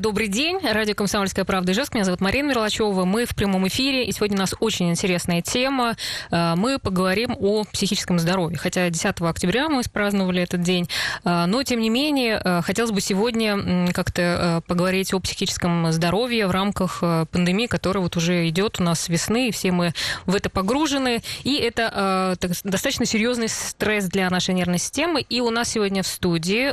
Добрый 0.00 0.28
день. 0.28 0.60
Радио 0.62 0.94
«Комсомольская 0.94 1.44
правда» 1.44 1.72
Ижевск. 1.72 1.92
Меня 1.92 2.04
зовут 2.04 2.20
Марина 2.20 2.50
Мерлачева. 2.50 3.04
Мы 3.04 3.24
в 3.24 3.34
прямом 3.34 3.66
эфире. 3.66 4.04
И 4.04 4.12
сегодня 4.12 4.36
у 4.36 4.38
нас 4.38 4.54
очень 4.60 4.90
интересная 4.90 5.42
тема. 5.42 5.96
Э, 6.30 6.54
мы 6.54 6.78
поговорим 6.78 7.34
о 7.36 7.64
психическом 7.64 8.20
здоровье. 8.20 8.56
Хотя 8.58 8.88
10 8.90 9.20
октября 9.22 9.68
мы 9.68 9.82
праздновали 9.92 10.40
этот 10.40 10.62
день. 10.62 10.88
Э, 11.24 11.46
но, 11.46 11.64
тем 11.64 11.80
не 11.80 11.90
менее, 11.90 12.40
э, 12.44 12.62
хотелось 12.62 12.92
бы 12.92 13.00
сегодня 13.00 13.92
как-то 13.92 14.62
поговорить 14.68 15.12
о 15.12 15.18
психическом 15.18 15.90
здоровье 15.90 16.46
в 16.46 16.52
рамках 16.52 17.00
пандемии, 17.32 17.66
которая 17.66 18.00
вот 18.00 18.16
уже 18.16 18.48
идет 18.48 18.78
у 18.78 18.84
нас 18.84 19.00
с 19.00 19.08
весны. 19.08 19.48
И 19.48 19.50
все 19.50 19.72
мы 19.72 19.94
в 20.26 20.36
это 20.36 20.48
погружены. 20.48 21.22
И 21.42 21.56
это 21.56 22.36
достаточно 22.62 23.04
серьезный 23.04 23.48
стресс 23.48 24.04
для 24.04 24.30
нашей 24.30 24.54
нервной 24.54 24.78
системы. 24.78 25.22
И 25.22 25.40
у 25.40 25.50
нас 25.50 25.70
сегодня 25.70 26.04
в 26.04 26.06
студии 26.06 26.70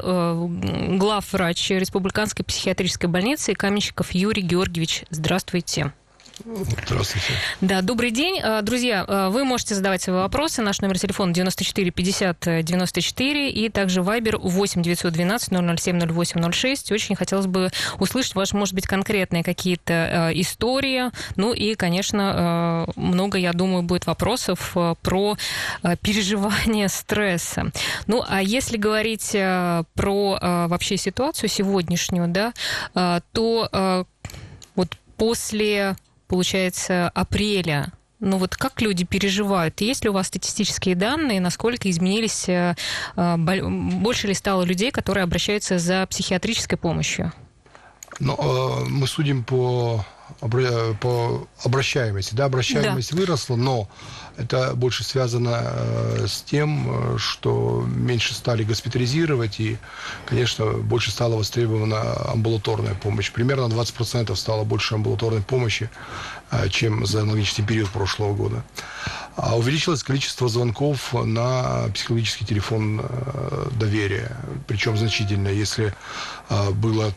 главврач 0.96 1.72
Республиканской 1.72 2.46
психиатрической 2.46 3.15
больницы 3.16 3.54
Каменщиков 3.54 4.12
Юрий 4.12 4.42
Георгиевич. 4.42 5.06
Здравствуйте. 5.10 5.94
Здравствуйте. 6.44 7.28
Да, 7.62 7.82
добрый 7.82 8.12
день. 8.12 8.42
А, 8.44 8.62
друзья, 8.62 9.06
а, 9.08 9.30
вы 9.30 9.46
можете 9.46 9.74
задавать 9.74 10.02
свои 10.02 10.18
вопросы. 10.18 10.62
Наш 10.62 10.82
номер 10.82 11.00
телефона 11.00 11.34
94 11.34 11.92
50 11.92 12.64
94 12.64 13.50
и 13.52 13.70
также 13.70 14.02
Viber 14.02 14.38
8 14.38 14.82
912 14.82 15.50
007 15.80 16.12
08 16.12 16.52
06. 16.52 16.92
Очень 16.92 17.16
хотелось 17.16 17.46
бы 17.46 17.70
услышать, 18.00 18.36
ваши, 18.36 18.58
может 18.58 18.74
быть, 18.76 18.86
конкретные 18.86 19.44
какие-то 19.44 19.94
а, 19.94 20.32
истории. 20.34 21.10
Ну 21.38 21.54
и, 21.54 21.76
конечно, 21.76 22.86
много, 22.96 23.38
я 23.38 23.54
думаю, 23.54 23.84
будет 23.84 24.06
вопросов 24.06 24.76
про 25.02 25.38
переживание 26.02 26.90
стресса. 26.90 27.72
Ну, 28.08 28.24
а 28.28 28.42
если 28.42 28.78
говорить 28.78 29.32
про 29.32 30.40
вообще 30.68 30.98
ситуацию 30.98 31.50
сегодняшнюю, 31.50 32.28
да, 32.28 32.54
то 33.32 34.06
вот 34.76 34.98
после 35.18 35.96
получается, 36.28 37.10
апреля 37.10 37.92
ну 38.22 38.38
вот 38.38 38.56
как 38.56 38.82
люди 38.82 39.04
переживают? 39.06 39.82
Есть 39.82 40.04
ли 40.04 40.10
у 40.10 40.14
вас 40.14 40.28
статистические 40.28 40.96
данные, 40.96 41.42
насколько 41.42 41.90
изменились, 41.90 42.48
э, 42.48 42.76
э, 43.16 43.36
больше 43.38 44.28
ли 44.28 44.34
стало 44.34 44.64
людей, 44.64 44.92
которые 44.92 45.24
обращаются 45.24 45.78
за 45.80 46.08
психиатрической 46.08 46.78
помощью? 46.78 47.34
Ну, 48.20 48.36
э, 48.36 48.86
мы 48.90 49.06
судим 49.08 49.44
по 49.44 50.06
по 51.00 51.48
обращаемости. 51.64 52.36
Да, 52.36 52.46
обращаемость 52.46 53.12
да. 53.12 53.18
выросла, 53.18 53.56
но 53.56 53.88
это 54.38 54.74
больше 54.76 55.04
связано 55.04 55.62
э, 55.64 56.26
с 56.28 56.42
тем, 56.42 57.16
э, 57.16 57.18
что 57.18 57.86
меньше 57.88 58.34
стали 58.34 58.64
госпитализировать, 58.64 59.60
и, 59.60 59.78
конечно, 60.26 60.66
больше 60.66 61.12
стала 61.12 61.36
востребована 61.36 62.32
амбулаторная 62.32 62.96
помощь. 62.96 63.32
Примерно 63.32 63.66
20% 63.66 64.36
стало 64.36 64.64
больше 64.64 64.96
амбулаторной 64.96 65.42
помощи, 65.42 65.90
э, 66.45 66.45
чем 66.70 67.06
за 67.06 67.22
аналогичный 67.22 67.66
период 67.66 67.90
прошлого 67.90 68.34
года. 68.34 68.64
А 69.36 69.58
увеличилось 69.58 70.02
количество 70.02 70.48
звонков 70.48 71.14
на 71.14 71.90
психологический 71.94 72.46
телефон 72.46 73.02
доверия, 73.72 74.38
причем 74.66 74.98
значительно. 74.98 75.50
Если 75.50 75.94
было, 76.72 77.14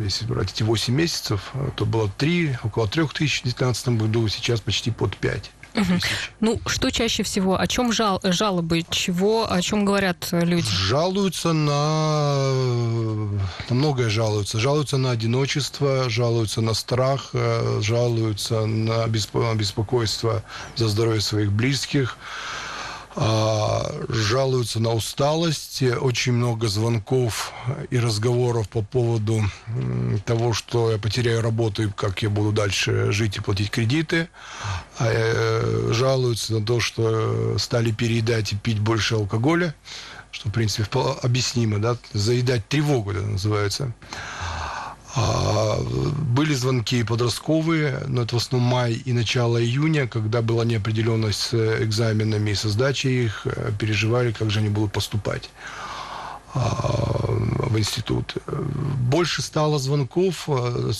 если 0.00 0.26
брать 0.26 0.52
эти 0.52 0.62
8 0.62 0.94
месяцев, 0.94 1.52
то 1.74 1.84
было 1.84 2.08
3, 2.18 2.58
около 2.62 2.86
3 2.86 3.06
тысяч 3.08 3.40
в 3.40 3.44
2019 3.44 3.88
году, 3.88 4.28
сейчас 4.28 4.60
почти 4.60 4.92
под 4.92 5.16
5. 5.16 5.50
Угу. 5.74 6.00
Ну, 6.40 6.60
что 6.66 6.90
чаще 6.90 7.22
всего? 7.22 7.58
О 7.58 7.66
чем 7.66 7.92
жал, 7.92 8.20
жалобы? 8.22 8.84
Чего, 8.90 9.50
о 9.50 9.60
чем 9.62 9.84
говорят 9.84 10.28
люди? 10.32 10.68
Жалуются 10.68 11.52
на... 11.52 12.52
на 13.68 13.74
многое 13.74 14.08
жалуются. 14.10 14.58
Жалуются 14.58 14.96
на 14.96 15.10
одиночество, 15.12 16.08
жалуются 16.08 16.60
на 16.60 16.74
страх, 16.74 17.30
э, 17.32 17.80
жалуются 17.82 18.66
на 18.66 19.06
беспокойство 19.06 20.42
за 20.76 20.88
здоровье 20.88 21.20
своих 21.20 21.52
близких. 21.52 22.16
А, 23.16 23.92
жалуются 24.08 24.78
на 24.78 24.92
усталость, 24.92 25.82
очень 25.82 26.32
много 26.32 26.68
звонков 26.68 27.52
и 27.90 27.98
разговоров 27.98 28.68
по 28.68 28.82
поводу 28.82 29.42
того, 30.24 30.52
что 30.52 30.92
я 30.92 30.98
потеряю 30.98 31.42
работу 31.42 31.82
и 31.82 31.90
как 31.90 32.22
я 32.22 32.30
буду 32.30 32.52
дальше 32.52 33.10
жить 33.10 33.36
и 33.36 33.40
платить 33.40 33.70
кредиты. 33.70 34.28
А, 34.98 35.06
э, 35.08 35.92
жалуются 35.92 36.54
на 36.54 36.64
то, 36.64 36.78
что 36.78 37.58
стали 37.58 37.90
переедать 37.90 38.52
и 38.52 38.56
пить 38.56 38.78
больше 38.78 39.16
алкоголя, 39.16 39.74
что, 40.30 40.48
в 40.48 40.52
принципе, 40.52 40.86
объяснимо, 41.22 41.78
да, 41.78 41.96
заедать 42.12 42.68
тревогу, 42.68 43.10
это 43.10 43.22
называется. 43.22 43.92
А, 45.16 45.78
были 45.80 46.54
звонки 46.54 47.02
подростковые, 47.02 48.04
но 48.06 48.22
это 48.22 48.36
в 48.36 48.38
основном 48.38 48.70
май 48.70 48.92
и 48.92 49.12
начало 49.12 49.62
июня, 49.62 50.06
когда 50.06 50.40
была 50.40 50.64
неопределенность 50.64 51.40
с 51.40 51.82
экзаменами 51.82 52.50
и 52.50 52.54
со 52.54 52.68
сдачей 52.68 53.24
их, 53.24 53.42
э, 53.44 53.72
переживали, 53.76 54.30
как 54.30 54.50
же 54.50 54.60
они 54.60 54.68
будут 54.68 54.92
поступать 54.92 55.50
а, 56.54 57.26
в 57.28 57.76
институт. 57.76 58.36
Больше 58.46 59.42
стало 59.42 59.80
звонков 59.80 60.48
э, 60.48 60.92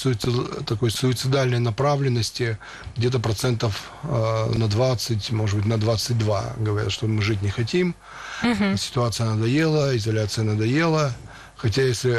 такой 0.66 0.90
суицидальной 0.90 1.60
направленности, 1.60 2.58
где-то 2.96 3.20
процентов 3.20 3.92
э, 4.02 4.52
на 4.56 4.66
20, 4.66 5.30
может 5.30 5.56
быть, 5.56 5.66
на 5.66 5.78
22. 5.78 6.54
Говорят, 6.58 6.90
что 6.90 7.06
мы 7.06 7.22
жить 7.22 7.42
не 7.42 7.50
хотим, 7.50 7.94
угу. 8.42 8.76
ситуация 8.76 9.26
надоела, 9.26 9.96
изоляция 9.96 10.44
надоела– 10.44 11.14
Хотя 11.60 11.82
если 11.82 12.16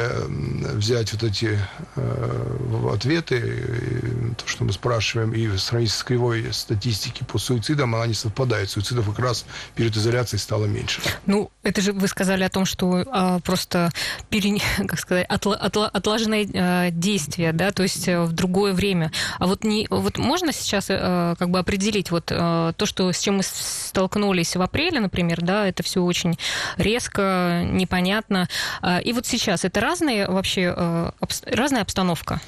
взять 0.76 1.12
вот 1.12 1.24
эти 1.24 1.58
э, 1.96 2.88
ответы, 2.92 4.34
то, 4.36 4.46
что 4.46 4.64
мы 4.64 4.72
спрашиваем, 4.72 5.32
и 5.32 5.56
сравнить 5.56 5.90
с 5.90 6.02
кривой 6.04 6.52
статистики 6.52 7.24
по 7.24 7.38
суицидам, 7.38 7.94
она 7.94 8.06
не 8.06 8.14
совпадает. 8.14 8.70
Суицидов 8.70 9.06
как 9.06 9.18
раз 9.18 9.44
перед 9.74 9.96
изоляцией 9.96 10.38
стало 10.38 10.66
меньше. 10.66 11.00
Ну, 11.26 11.50
это 11.64 11.80
же 11.80 11.92
вы 11.92 12.06
сказали 12.06 12.44
о 12.44 12.50
том, 12.50 12.64
что 12.64 13.04
а, 13.10 13.40
просто 13.40 13.90
пере, 14.30 14.60
как 14.86 14.98
сказать, 15.00 15.26
отла, 15.28 15.56
отла, 15.56 15.88
отлаженное 15.88 16.48
а, 16.54 16.90
действие, 16.90 17.52
да, 17.52 17.72
то 17.72 17.82
есть 17.82 18.08
а, 18.08 18.24
в 18.24 18.32
другое 18.32 18.72
время. 18.72 19.10
А 19.40 19.46
вот, 19.46 19.64
не, 19.64 19.88
вот 19.90 20.18
можно 20.18 20.52
сейчас 20.52 20.86
а, 20.88 21.34
как 21.36 21.50
бы 21.50 21.58
определить 21.58 22.12
вот 22.12 22.30
а, 22.30 22.72
то, 22.74 22.86
что, 22.86 23.10
с 23.10 23.18
чем 23.18 23.38
мы 23.38 23.42
столкнулись 23.42 24.54
в 24.54 24.62
апреле, 24.62 25.00
например, 25.00 25.40
да, 25.40 25.66
это 25.66 25.82
все 25.82 26.00
очень 26.02 26.38
резко, 26.76 27.66
непонятно. 27.66 28.48
А, 28.80 28.98
и 28.98 29.12
вот 29.12 29.26
сейчас? 29.32 29.64
Это 29.64 29.80
разные 29.80 30.28
вообще, 30.28 30.72
э, 30.76 31.10
разная 31.46 31.82
обстановка? 31.82 32.40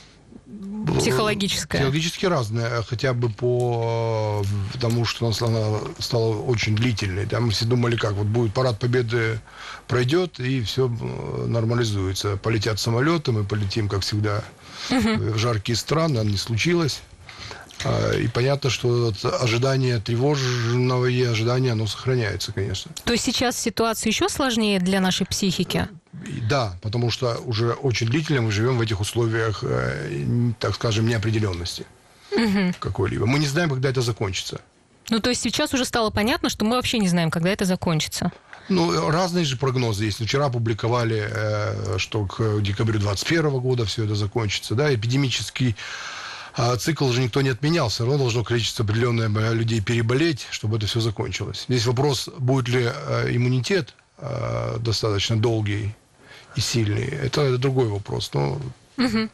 Психологическая. 0.99 1.81
Психологически 1.81 2.27
разная, 2.27 2.83
хотя 2.83 3.15
бы 3.15 3.31
по 3.31 4.45
тому, 4.81 5.05
что 5.05 5.27
она 5.27 5.81
стала 5.99 6.37
очень 6.37 6.77
длительной. 6.77 7.25
Да, 7.25 7.41
мы 7.41 7.51
все 7.51 7.65
думали, 7.65 7.97
как 7.97 8.13
вот 8.13 8.27
будет 8.27 8.53
парад 8.53 8.79
победы 8.79 9.41
пройдет, 9.89 10.39
и 10.41 10.63
все 10.63 10.89
э, 10.89 11.47
нормализуется. 11.47 12.37
Полетят 12.37 12.79
самолеты, 12.79 13.33
мы 13.33 13.45
полетим, 13.45 13.89
как 13.89 14.03
всегда, 14.03 14.45
угу. 14.91 15.33
в 15.35 15.39
жаркие 15.39 15.77
страны, 15.77 16.19
а 16.19 16.25
не 16.25 16.37
случилось. 16.37 17.01
А, 17.85 18.13
и 18.13 18.29
понятно, 18.29 18.71
что 18.71 19.13
ожидание 19.41 19.99
тревожного 20.01 21.07
и 21.07 21.23
ожидание, 21.23 21.73
оно 21.73 21.87
сохраняется, 21.87 22.53
конечно. 22.53 22.91
То 23.05 23.13
есть 23.13 23.25
сейчас 23.25 23.57
ситуация 23.57 24.11
еще 24.11 24.29
сложнее 24.29 24.81
для 24.81 25.01
нашей 25.01 25.27
психики? 25.27 25.89
Да, 26.49 26.77
потому 26.81 27.11
что 27.11 27.37
уже 27.45 27.73
очень 27.73 28.07
длительно 28.07 28.43
мы 28.43 28.53
живем 28.53 28.79
в 28.79 28.81
этих 28.81 29.01
условиях, 29.01 29.63
э, 29.63 30.53
так 30.59 30.75
скажем, 30.75 31.07
неопределенности 31.07 31.85
угу. 32.33 32.75
какой-либо. 32.79 33.27
Мы 33.27 33.39
не 33.39 33.47
знаем, 33.47 33.71
когда 33.71 33.91
это 33.91 34.01
закончится. 34.01 34.61
Ну, 35.11 35.21
то 35.21 35.31
есть 35.31 35.43
сейчас 35.43 35.75
уже 35.75 35.85
стало 35.85 36.11
понятно, 36.11 36.49
что 36.49 36.65
мы 36.65 36.77
вообще 36.77 36.99
не 36.99 37.09
знаем, 37.09 37.31
когда 37.31 37.51
это 37.51 37.65
закончится. 37.65 38.33
Ну, 38.71 39.11
разные 39.11 39.45
же 39.45 39.59
прогнозы 39.59 40.07
есть. 40.07 40.25
Вчера 40.25 40.47
опубликовали, 40.47 41.29
э, 41.29 41.99
что 41.99 42.25
к 42.25 42.63
декабрю 42.63 42.99
2021 42.99 43.61
года 43.61 43.85
все 43.85 44.05
это 44.05 44.15
закончится. 44.15 44.75
Да, 44.75 44.95
эпидемический 44.95 45.77
а 46.57 46.77
цикл 46.77 47.11
же 47.11 47.21
никто 47.21 47.43
не 47.43 47.51
отменял, 47.51 47.89
все 47.89 48.05
равно 48.05 48.19
должно 48.19 48.45
количество 48.45 48.85
определенное 48.85 49.53
людей 49.53 49.81
переболеть, 49.81 50.47
чтобы 50.51 50.77
это 50.77 50.87
все 50.87 51.01
закончилось. 51.01 51.65
Здесь 51.69 51.87
вопрос, 51.87 52.29
будет 52.39 52.69
ли 52.69 52.85
э, 52.85 53.37
иммунитет 53.37 53.95
достаточно 54.79 55.37
долгий 55.37 55.95
и 56.55 56.61
сильный. 56.61 57.05
Это 57.05 57.59
другой 57.59 57.89
вопрос. 57.89 58.31
Но 58.33 58.61
угу. 58.97 59.29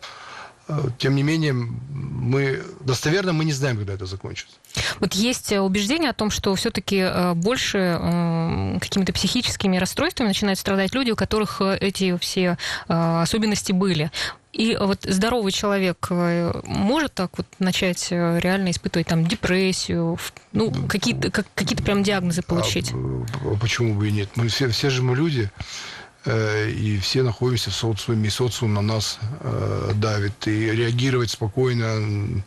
тем 0.99 1.14
не 1.14 1.22
менее, 1.22 1.52
мы 1.52 2.62
достоверно 2.81 3.32
мы 3.32 3.44
не 3.44 3.52
знаем, 3.52 3.76
когда 3.76 3.93
это 3.93 4.06
закончится. 4.06 4.56
Вот 4.99 5.12
есть 5.12 5.52
убеждение 5.52 6.11
о 6.11 6.14
том, 6.14 6.31
что 6.31 6.55
все-таки 6.55 6.96
э, 6.96 7.34
больше 7.34 7.78
э, 7.78 8.78
какими-то 8.81 9.12
психическими 9.12 9.76
расстройствами 9.76 10.28
начинают 10.28 10.58
страдать 10.58 10.94
люди, 10.94 11.11
у 11.11 11.16
которых 11.16 11.61
эти 11.61 12.16
все 12.16 12.56
особенности 12.88 13.73
были. 13.73 14.11
И 14.52 14.76
вот 14.76 15.02
здоровый 15.05 15.52
человек 15.52 16.08
может 16.11 17.14
так 17.14 17.38
вот 17.38 17.47
начать 17.61 18.08
реально 18.11 18.73
испытывать 18.73 19.06
там 19.06 19.25
депрессию, 19.25 20.19
ну, 20.52 20.73
какие-то 20.88 21.31
как, 21.31 21.47
какие 21.55 21.79
прям 21.79 22.02
диагнозы 22.02 22.43
получить? 22.43 22.93
А, 22.93 23.56
почему 23.61 23.94
бы 23.94 24.08
и 24.08 24.12
нет? 24.12 24.31
Мы 24.35 24.49
все, 24.49 24.69
все 24.69 24.91
же 24.91 25.02
мы 25.02 25.14
люди, 25.14 25.49
э, 26.25 26.70
и 26.70 26.99
все 26.99 27.23
находимся 27.23 27.70
в 27.70 27.75
социуме, 27.75 28.26
и 28.26 28.31
социум 28.31 28.75
на 28.75 28.82
нас 28.82 29.20
э, 29.41 29.93
давит. 29.94 30.49
И 30.49 30.73
реагировать 30.73 31.31
спокойно 31.31 32.43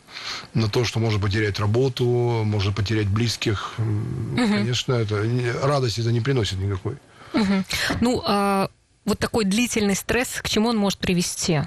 на 0.53 0.69
то, 0.69 0.83
что 0.83 0.99
можно 0.99 1.21
потерять 1.21 1.57
работу, 1.59 2.05
можно 2.43 2.73
потерять 2.73 3.07
близких, 3.07 3.75
угу. 3.77 4.35
конечно, 4.35 4.93
это 4.93 5.23
радости 5.63 6.01
это 6.01 6.11
не 6.11 6.19
приносит 6.19 6.59
никакой. 6.59 6.97
Угу. 7.33 7.63
Ну, 8.01 8.21
а 8.25 8.69
вот 9.05 9.19
такой 9.19 9.45
длительный 9.45 9.95
стресс, 9.95 10.41
к 10.41 10.49
чему 10.49 10.69
он 10.69 10.77
может 10.77 10.99
привести? 10.99 11.61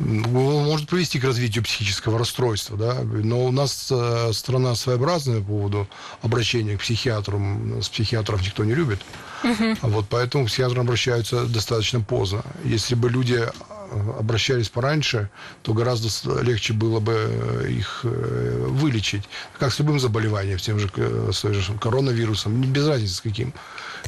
Может 0.00 0.88
привести 0.88 1.18
к 1.18 1.24
развитию 1.24 1.64
психического 1.64 2.18
расстройства, 2.18 2.76
да, 2.76 2.94
но 3.02 3.44
у 3.44 3.50
нас 3.50 3.88
э, 3.90 4.30
страна 4.32 4.74
своеобразная 4.74 5.40
по 5.40 5.46
поводу 5.46 5.88
обращения 6.22 6.76
к 6.76 6.80
психиатру, 6.80 7.40
с 7.80 7.88
психиатров 7.88 8.42
никто 8.42 8.64
не 8.64 8.74
любит, 8.74 9.00
uh-huh. 9.42 9.78
вот 9.82 10.06
поэтому 10.08 10.44
к 10.44 10.48
психиатрам 10.48 10.80
обращаются 10.80 11.46
достаточно 11.46 12.00
поздно. 12.00 12.42
Если 12.64 12.94
бы 12.94 13.10
люди 13.10 13.46
обращались 14.18 14.68
пораньше, 14.68 15.30
то 15.62 15.72
гораздо 15.72 16.08
легче 16.42 16.72
было 16.72 17.00
бы 17.00 17.14
э, 17.16 17.68
их 17.70 18.00
вылечить, 18.04 19.22
как 19.58 19.72
с 19.72 19.78
любым 19.78 20.00
заболеванием, 20.00 20.58
с 20.58 20.62
тем 20.62 20.78
же, 20.78 20.88
с 21.32 21.40
той 21.40 21.54
же 21.54 21.72
коронавирусом, 21.78 22.60
без 22.60 22.86
разницы 22.86 23.14
с 23.14 23.20
каким 23.20 23.52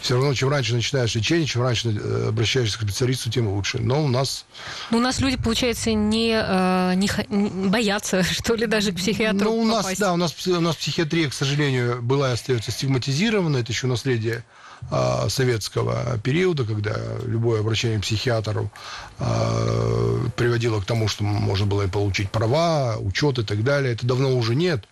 все 0.01 0.15
равно, 0.15 0.35
чем 0.35 0.49
раньше 0.49 0.75
начинаешь 0.75 1.15
лечение, 1.15 1.47
чем 1.47 1.63
раньше 1.63 1.91
э, 1.91 2.29
обращаешься 2.29 2.79
к 2.79 2.83
специалисту, 2.83 3.31
тем 3.31 3.49
лучше. 3.49 3.79
Но 3.79 4.05
у 4.05 4.09
нас... 4.09 4.45
Но 4.91 4.99
у 4.99 5.01
нас 5.01 5.21
люди, 5.21 5.37
получается, 5.37 5.93
не, 5.93 6.33
э, 6.33 6.95
не, 6.95 7.11
не 7.29 7.69
боятся, 7.69 8.23
что 8.33 8.55
ли, 8.55 8.67
даже 8.67 8.93
к 8.93 8.97
психиатру 8.97 9.51
Ну, 9.51 9.59
у 9.59 9.65
нас, 9.65 9.83
попасть. 9.85 10.01
да, 10.01 10.13
у 10.13 10.17
нас, 10.17 10.35
у 10.47 10.61
нас 10.61 10.77
психиатрия, 10.77 11.29
к 11.29 11.35
сожалению, 11.35 12.03
была 12.03 12.31
и 12.31 12.33
остается 12.33 12.71
стигматизирована. 12.71 13.59
Это 13.59 13.73
еще 13.73 13.87
наследие 13.87 14.45
а, 14.91 15.29
советского 15.29 16.19
периода, 16.19 16.65
когда 16.65 16.97
любое 17.25 17.61
обращение 17.61 17.99
к 17.99 18.03
психиатру 18.03 18.71
а, 19.19 20.29
приводило 20.37 20.81
к 20.81 20.85
тому, 20.85 21.09
что 21.09 21.25
можно 21.25 21.67
было 21.67 21.83
и 21.83 21.89
получить 21.89 22.31
права, 22.31 22.97
учет 22.99 23.39
и 23.39 23.45
так 23.45 23.65
далее. 23.65 23.93
Это 23.93 24.07
давно 24.07 24.37
уже 24.37 24.55
нет. 24.55 24.85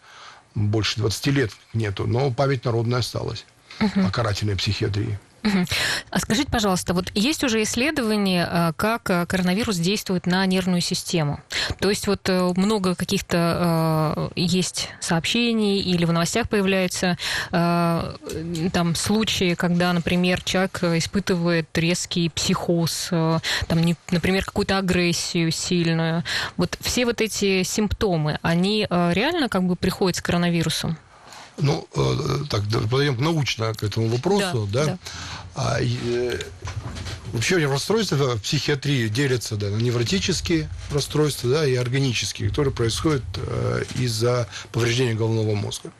Больше 0.54 0.98
20 1.00 1.26
лет 1.28 1.50
нету, 1.74 2.06
но 2.06 2.30
память 2.30 2.64
народная 2.64 3.00
осталась 3.00 3.44
угу. 3.80 4.06
о 4.06 4.10
карательной 4.10 4.56
психиатрии. 4.56 5.18
А 6.10 6.18
скажите, 6.18 6.50
пожалуйста, 6.50 6.94
вот 6.94 7.10
есть 7.14 7.44
уже 7.44 7.62
исследования, 7.62 8.48
э, 8.50 8.72
как 8.76 9.10
э, 9.10 9.26
коронавирус 9.26 9.76
действует 9.76 10.26
на 10.26 10.44
нервную 10.46 10.80
систему? 10.80 11.40
То 11.80 11.90
есть 11.90 12.06
вот 12.06 12.28
э, 12.28 12.52
много 12.56 12.94
каких-то 12.94 14.30
есть 14.34 14.90
сообщений 15.00 15.80
или 15.80 16.04
в 16.04 16.12
новостях 16.12 16.48
появляются 16.48 17.16
там 17.50 18.94
случаи, 18.94 19.54
когда, 19.54 19.92
например, 19.92 20.42
человек 20.42 20.82
испытывает 20.82 21.66
резкий 21.76 22.28
психоз, 22.28 23.08
там, 23.10 23.96
например, 24.10 24.44
какую-то 24.44 24.78
агрессию 24.78 25.50
сильную. 25.50 26.24
Вот 26.56 26.76
все 26.80 27.04
вот 27.04 27.20
эти 27.20 27.62
симптомы, 27.62 28.38
они 28.42 28.86
реально 28.90 29.48
как 29.48 29.64
бы 29.64 29.76
приходят 29.76 30.16
с 30.16 30.22
коронавирусом? 30.22 30.96
Ну, 31.58 31.86
э, 31.94 32.44
так, 32.50 32.62
подойдем 32.90 33.22
научно 33.22 33.72
к 33.72 33.82
этому 33.82 34.08
вопросу, 34.08 34.68
да. 34.70 34.84
да? 34.84 34.86
да. 34.86 34.98
А, 35.56 35.78
э, 35.80 36.38
вообще 37.32 37.64
расстройства 37.66 38.36
в 38.36 38.42
психиатрии 38.42 39.08
делятся 39.08 39.56
да, 39.56 39.70
на 39.70 39.76
невротические 39.76 40.68
расстройства 40.90 41.50
да, 41.50 41.66
и 41.66 41.74
органические, 41.74 42.50
которые 42.50 42.74
происходят 42.74 43.22
э, 43.36 43.84
из-за 43.98 44.48
повреждения 44.70 45.14
головного 45.14 45.54
мозга. 45.54 45.92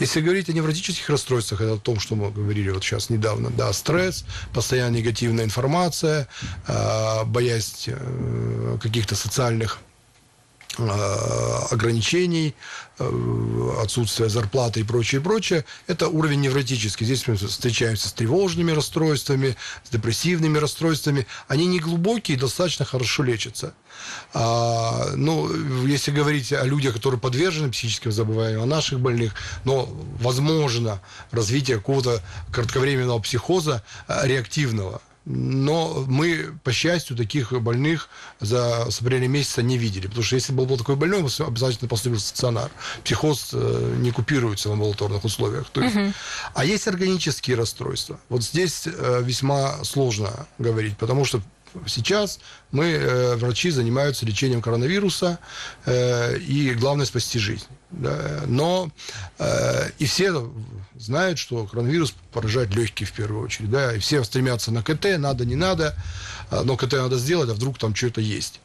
Если 0.00 0.22
говорить 0.22 0.48
о 0.48 0.54
невротических 0.54 1.10
расстройствах, 1.10 1.60
это 1.60 1.74
о 1.74 1.78
том, 1.78 2.00
что 2.00 2.14
мы 2.14 2.30
говорили 2.30 2.70
вот 2.70 2.82
сейчас 2.82 3.10
недавно, 3.10 3.50
да, 3.50 3.72
стресс, 3.74 4.24
постоянно 4.54 4.96
негативная 4.96 5.44
информация, 5.44 6.26
э, 6.66 7.24
боязнь 7.26 7.88
э, 7.88 8.78
каких-то 8.80 9.14
социальных 9.14 9.78
ограничений, 10.78 12.54
э, 12.98 13.78
отсутствие 13.82 14.28
зарплаты 14.28 14.80
и 14.80 14.84
прочее, 14.84 15.20
прочее, 15.20 15.64
это 15.86 16.08
уровень 16.08 16.40
невротический. 16.40 17.04
Здесь 17.04 17.26
мы 17.26 17.36
встречаемся 17.36 18.08
с 18.08 18.12
тревожными 18.12 18.72
расстройствами, 18.72 19.56
с 19.84 19.90
депрессивными 19.90 20.58
расстройствами. 20.58 21.26
Они 21.48 21.66
не 21.66 21.78
глубокие 21.78 22.38
достаточно 22.38 22.84
хорошо 22.84 23.22
лечатся. 23.22 23.74
А, 24.32 25.10
ну, 25.14 25.86
если 25.86 26.10
говорить 26.10 26.52
о 26.52 26.64
людях, 26.64 26.94
которые 26.94 27.20
подвержены 27.20 27.70
психическим 27.70 28.12
заболеваниям, 28.12 28.62
о 28.62 28.66
наших 28.66 29.00
больных, 29.00 29.34
но 29.64 29.86
возможно 30.20 31.00
развитие 31.30 31.76
какого-то 31.76 32.22
кратковременного 32.50 33.18
психоза 33.20 33.82
э, 34.08 34.26
реактивного 34.26 35.02
но 35.24 36.04
мы, 36.08 36.52
по 36.64 36.72
счастью, 36.72 37.16
таких 37.16 37.52
больных 37.52 38.08
за 38.40 38.90
с 38.90 39.00
апреля 39.00 39.28
месяца 39.28 39.62
не 39.62 39.78
видели. 39.78 40.06
Потому 40.06 40.24
что 40.24 40.36
если 40.36 40.52
был, 40.52 40.66
был 40.66 40.78
такой 40.78 40.96
больной, 40.96 41.22
мы 41.22 41.46
обязательно 41.46 41.88
поступили 41.88 42.18
в 42.18 42.22
стационар. 42.22 42.70
Психоз 43.04 43.50
э, 43.52 43.96
не 43.98 44.10
купируется 44.10 44.68
в 44.68 44.72
амбулаторных 44.72 45.24
условиях. 45.24 45.70
То 45.70 45.82
есть, 45.82 45.96
угу. 45.96 46.12
А 46.54 46.64
есть 46.64 46.88
органические 46.88 47.56
расстройства. 47.56 48.18
Вот 48.28 48.42
здесь 48.42 48.86
э, 48.86 49.22
весьма 49.22 49.84
сложно 49.84 50.46
говорить, 50.58 50.96
потому 50.98 51.24
что 51.24 51.40
Сейчас 51.86 52.38
мы, 52.70 52.86
э, 52.86 53.36
врачи, 53.36 53.70
занимаются 53.70 54.26
лечением 54.26 54.62
коронавируса, 54.62 55.38
э, 55.86 56.38
и 56.38 56.74
главное 56.74 57.06
спасти 57.06 57.38
жизнь. 57.38 57.66
Да. 57.90 58.42
Но 58.46 58.90
э, 59.38 59.90
и 59.98 60.06
все 60.06 60.50
знают, 60.96 61.38
что 61.38 61.66
коронавирус 61.66 62.14
поражает 62.32 62.74
легкие 62.74 63.06
в 63.06 63.12
первую 63.12 63.44
очередь. 63.44 63.70
Да, 63.70 63.94
и 63.94 63.98
все 63.98 64.24
стремятся 64.24 64.72
на 64.72 64.82
КТ, 64.82 65.18
надо, 65.18 65.44
не 65.44 65.56
надо, 65.56 65.94
э, 66.50 66.62
но 66.64 66.76
КТ 66.76 66.92
надо 66.94 67.18
сделать, 67.18 67.50
а 67.50 67.54
вдруг 67.54 67.78
там 67.78 67.94
что-то 67.94 68.20
есть. 68.20 68.60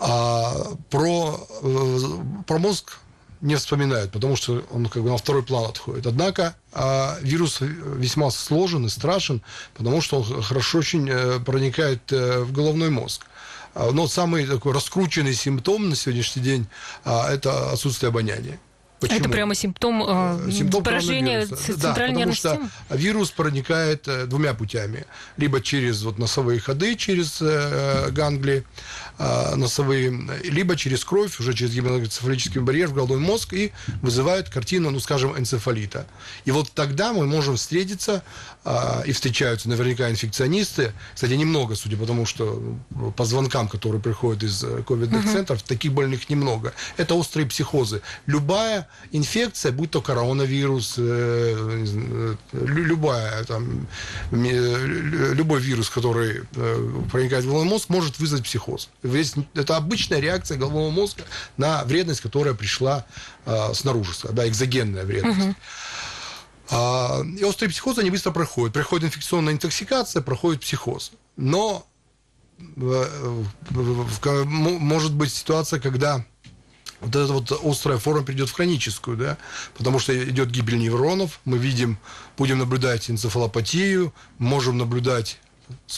А 0.00 0.54
про, 0.90 1.46
э, 1.62 1.98
про 2.46 2.58
мозг 2.58 2.98
не 3.40 3.56
вспоминают, 3.56 4.12
потому 4.12 4.36
что 4.36 4.62
он 4.70 4.86
как 4.86 5.02
бы 5.02 5.10
на 5.10 5.16
второй 5.16 5.42
план 5.42 5.70
отходит. 5.70 6.06
Однако 6.06 6.54
а, 6.72 7.16
вирус 7.22 7.58
весьма 7.60 8.30
сложен 8.30 8.86
и 8.86 8.88
страшен, 8.88 9.42
потому 9.74 10.00
что 10.00 10.20
он 10.20 10.42
хорошо 10.42 10.78
очень 10.78 11.08
э, 11.08 11.40
проникает 11.40 12.12
э, 12.12 12.40
в 12.40 12.52
головной 12.52 12.90
мозг. 12.90 13.26
А, 13.74 13.90
но 13.92 14.08
самый 14.08 14.46
такой 14.46 14.72
раскрученный 14.72 15.34
симптом 15.34 15.88
на 15.88 15.96
сегодняшний 15.96 16.42
день 16.42 16.66
а, 17.04 17.30
это 17.30 17.70
отсутствие 17.72 18.08
обоняния. 18.08 18.58
Почему? 19.00 19.18
Это 19.20 19.28
прямо 19.30 19.54
симптом, 19.54 20.04
э, 20.06 20.50
симптом 20.52 20.84
поражения 20.84 21.46
центральной 21.46 22.26
да, 22.26 22.30
потому 22.30 22.34
что 22.34 22.60
вирус 22.90 23.30
проникает 23.30 24.06
э, 24.06 24.26
двумя 24.26 24.52
путями. 24.52 25.06
Либо 25.38 25.62
через 25.62 26.02
вот, 26.02 26.18
носовые 26.18 26.60
ходы, 26.60 26.94
через 26.96 27.38
э, 27.40 28.10
гангли 28.10 28.64
э, 29.18 29.54
носовые, 29.56 30.12
либо 30.44 30.76
через 30.76 31.02
кровь, 31.06 31.40
уже 31.40 31.54
через 31.54 31.72
гематоэнцефалический 31.72 32.60
барьер 32.60 32.88
в 32.88 32.94
головной 32.94 33.18
мозг 33.18 33.54
и 33.54 33.72
вызывает 34.02 34.50
картину, 34.50 34.90
ну, 34.90 35.00
скажем, 35.00 35.36
энцефалита. 35.38 36.06
И 36.44 36.50
вот 36.50 36.70
тогда 36.72 37.14
мы 37.14 37.26
можем 37.26 37.56
встретиться, 37.56 38.22
э, 38.66 39.02
и 39.06 39.12
встречаются 39.12 39.70
наверняка 39.70 40.10
инфекционисты, 40.10 40.92
кстати, 41.14 41.32
немного, 41.32 41.74
судя 41.74 41.96
по 41.96 42.04
тому, 42.04 42.26
что 42.26 42.62
ну, 42.90 43.12
по 43.12 43.24
звонкам, 43.24 43.68
которые 43.68 44.02
приходят 44.02 44.42
из 44.42 44.62
э, 44.62 44.82
ковидных 44.86 45.24
центров, 45.24 45.62
таких 45.62 45.92
больных 45.94 46.28
немного. 46.28 46.74
Это 46.98 47.14
острые 47.14 47.46
психозы. 47.46 48.02
Любая 48.26 48.89
инфекция, 49.12 49.72
будь 49.72 49.90
то 49.90 50.00
коронавирус, 50.00 50.94
э, 50.98 51.02
э, 51.02 52.34
любая, 52.52 53.44
там, 53.44 53.86
любой 54.30 55.60
вирус, 55.60 55.90
который 55.90 56.42
э, 56.54 57.02
проникает 57.10 57.44
в 57.44 57.48
головной 57.48 57.70
мозг, 57.70 57.88
может 57.88 58.18
вызвать 58.18 58.44
психоз. 58.44 58.88
Это 59.54 59.76
обычная 59.76 60.20
реакция 60.20 60.58
головного 60.58 60.90
мозга 60.90 61.24
на 61.56 61.84
вредность, 61.84 62.20
которая 62.20 62.54
пришла 62.54 63.04
снаружи, 63.72 64.12
да, 64.32 64.46
экзогенная 64.46 65.04
вредность. 65.04 65.40
Угу. 65.40 65.54
А, 66.72 67.22
и 67.38 67.42
острые 67.42 67.70
психозы, 67.70 68.00
они 68.00 68.10
быстро 68.10 68.30
проходят. 68.30 68.72
Проходит 68.74 69.06
инфекционная 69.06 69.54
интоксикация, 69.54 70.22
проходит 70.22 70.60
психоз. 70.60 71.12
Но 71.36 71.86
может 74.46 75.14
быть 75.14 75.32
ситуация, 75.32 75.80
когда 75.80 76.24
вот 77.00 77.16
эта 77.16 77.32
вот 77.32 77.52
острая 77.64 77.98
форма 77.98 78.22
придет 78.22 78.48
в 78.48 78.52
хроническую, 78.52 79.16
да, 79.16 79.38
потому 79.76 79.98
что 79.98 80.16
идет 80.24 80.50
гибель 80.50 80.78
нейронов, 80.78 81.40
мы 81.44 81.58
видим, 81.58 81.98
будем 82.36 82.58
наблюдать 82.58 83.10
энцефалопатию, 83.10 84.12
можем 84.38 84.78
наблюдать 84.78 85.38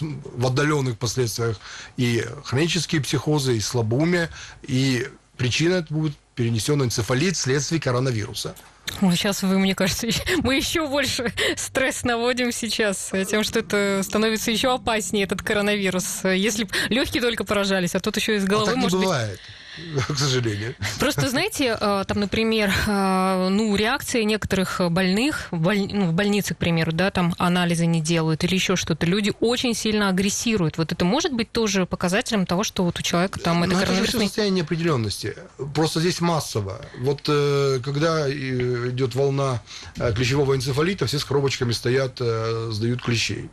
в 0.01 0.47
отдаленных 0.47 0.99
последствиях 0.99 1.59
и 1.97 2.25
хронические 2.45 3.01
психозы, 3.01 3.57
и 3.57 3.61
слабоумие, 3.61 4.31
и 4.63 5.09
причина 5.37 5.75
это 5.75 5.93
будет 5.93 6.15
перенесенный 6.35 6.87
энцефалит 6.87 7.37
вследствие 7.37 7.81
коронавируса. 7.81 8.55
Сейчас 9.01 9.43
вы, 9.43 9.59
мне 9.59 9.75
кажется, 9.75 10.07
мы 10.43 10.57
еще 10.57 10.87
больше 10.87 11.33
стресс 11.57 12.05
наводим 12.05 12.53
сейчас 12.53 13.13
тем, 13.29 13.45
что 13.45 13.61
это 13.61 14.03
становится 14.05 14.51
еще 14.51 14.75
опаснее, 14.75 15.25
этот 15.25 15.43
коронавирус. 15.43 16.25
Если 16.25 16.69
легкие 16.91 17.23
только 17.23 17.45
поражались, 17.45 17.95
а 17.95 18.01
тут 18.01 18.17
еще 18.17 18.37
из 18.37 18.45
головы 18.45 18.71
а 18.71 18.75
так 18.75 18.77
может 18.77 18.99
не 18.99 19.05
бывает. 19.05 19.31
быть 19.31 19.62
к 20.09 20.19
сожалению. 20.19 20.75
Просто, 20.99 21.29
знаете, 21.29 21.77
э, 21.81 22.05
там, 22.07 22.21
например, 22.21 22.73
э, 22.87 23.49
ну, 23.51 23.75
реакции 23.75 24.23
некоторых 24.23 24.81
больных, 24.91 25.49
боль, 25.51 25.89
ну, 25.91 26.07
в 26.07 26.13
больнице, 26.13 26.55
к 26.55 26.59
примеру, 26.59 26.93
да, 26.93 27.11
там 27.11 27.35
анализы 27.39 27.87
не 27.87 28.01
делают 28.01 28.45
или 28.45 28.55
еще 28.55 28.77
что-то, 28.77 29.07
люди 29.07 29.33
очень 29.41 29.75
сильно 29.75 30.09
агрессируют. 30.09 30.79
Вот 30.79 30.93
это 30.93 31.05
может 31.05 31.33
быть 31.33 31.51
тоже 31.51 31.87
показателем 31.87 32.47
того, 32.47 32.65
что 32.65 32.85
вот 32.85 32.99
у 32.99 33.03
человека 33.03 33.41
там 33.41 33.63
это 33.63 33.75
коронавирусный... 33.75 34.21
Это 34.21 34.29
состояние 34.29 34.63
неопределенности. 34.63 35.37
Просто 35.75 36.01
здесь 36.01 36.21
массово. 36.21 36.81
Вот 37.01 37.23
э, 37.29 37.81
когда 37.83 38.31
идет 38.31 39.15
волна 39.15 39.63
клещевого 39.97 40.55
энцефалита, 40.55 41.07
все 41.07 41.19
с 41.19 41.25
коробочками 41.25 41.73
стоят, 41.73 42.19
сдают 42.19 43.03
клещей. 43.03 43.49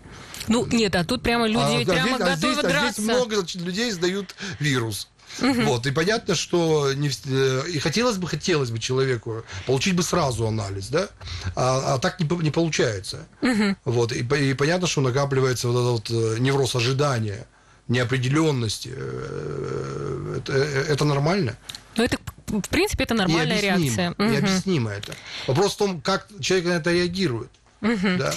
Ну, 0.48 0.66
нет, 0.66 0.96
а 0.96 1.04
тут 1.04 1.22
прямо 1.22 1.48
люди 1.48 1.84
а, 1.84 1.86
прямо 1.86 2.16
а 2.16 2.18
здесь, 2.18 2.18
готовы 2.18 2.32
а 2.32 2.36
здесь, 2.36 2.58
драться. 2.58 2.88
А 2.88 2.92
здесь 2.92 3.06
много 3.06 3.36
людей 3.56 3.92
сдают 3.92 4.36
вирус. 4.60 5.08
Угу. 5.42 5.62
Вот, 5.64 5.86
и 5.86 5.92
понятно, 5.92 6.36
что 6.36 6.94
не, 6.94 7.10
э, 7.10 7.64
и 7.70 7.80
хотелось 7.80 8.18
бы, 8.18 8.28
хотелось 8.28 8.72
бы 8.72 8.80
человеку 8.80 9.44
получить 9.66 9.96
бы 9.96 10.04
сразу 10.04 10.48
анализ, 10.48 10.88
да, 10.88 11.10
а, 11.56 11.96
а 11.96 12.00
так 12.00 12.20
не, 12.20 12.28
не 12.44 12.52
получается. 12.52 13.28
Угу. 13.42 13.76
Вот, 13.86 14.12
и, 14.12 14.20
и 14.20 14.54
понятно, 14.54 14.88
что 14.88 15.02
накапливается 15.02 15.68
вот 15.68 15.80
этот 15.80 16.12
вот 16.12 16.36
э, 16.36 16.40
невроз 16.40 16.76
ожидания, 16.76 17.48
неопределенности. 17.88 18.92
Э, 18.94 20.36
это, 20.38 20.54
это 20.54 21.06
нормально. 21.06 21.58
Ну, 21.96 22.04
это, 22.04 22.18
в 22.48 22.70
принципе, 22.70 23.04
это 23.04 23.14
нормальная 23.14 23.62
реакция. 23.62 24.16
Необъяснимо 24.18 24.92
угу. 24.92 24.98
это. 24.98 25.14
Вопрос 25.48 25.74
в 25.74 25.78
том, 25.78 26.02
как 26.02 26.28
человек 26.40 26.68
на 26.68 26.74
это 26.74 26.92
реагирует. 26.92 27.50
Угу. 27.82 28.18
Да. 28.18 28.34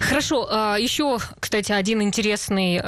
Хорошо. 0.00 0.48
А, 0.50 0.76
Еще, 0.76 1.18
кстати, 1.38 1.72
один 1.72 2.02
интересный 2.02 2.80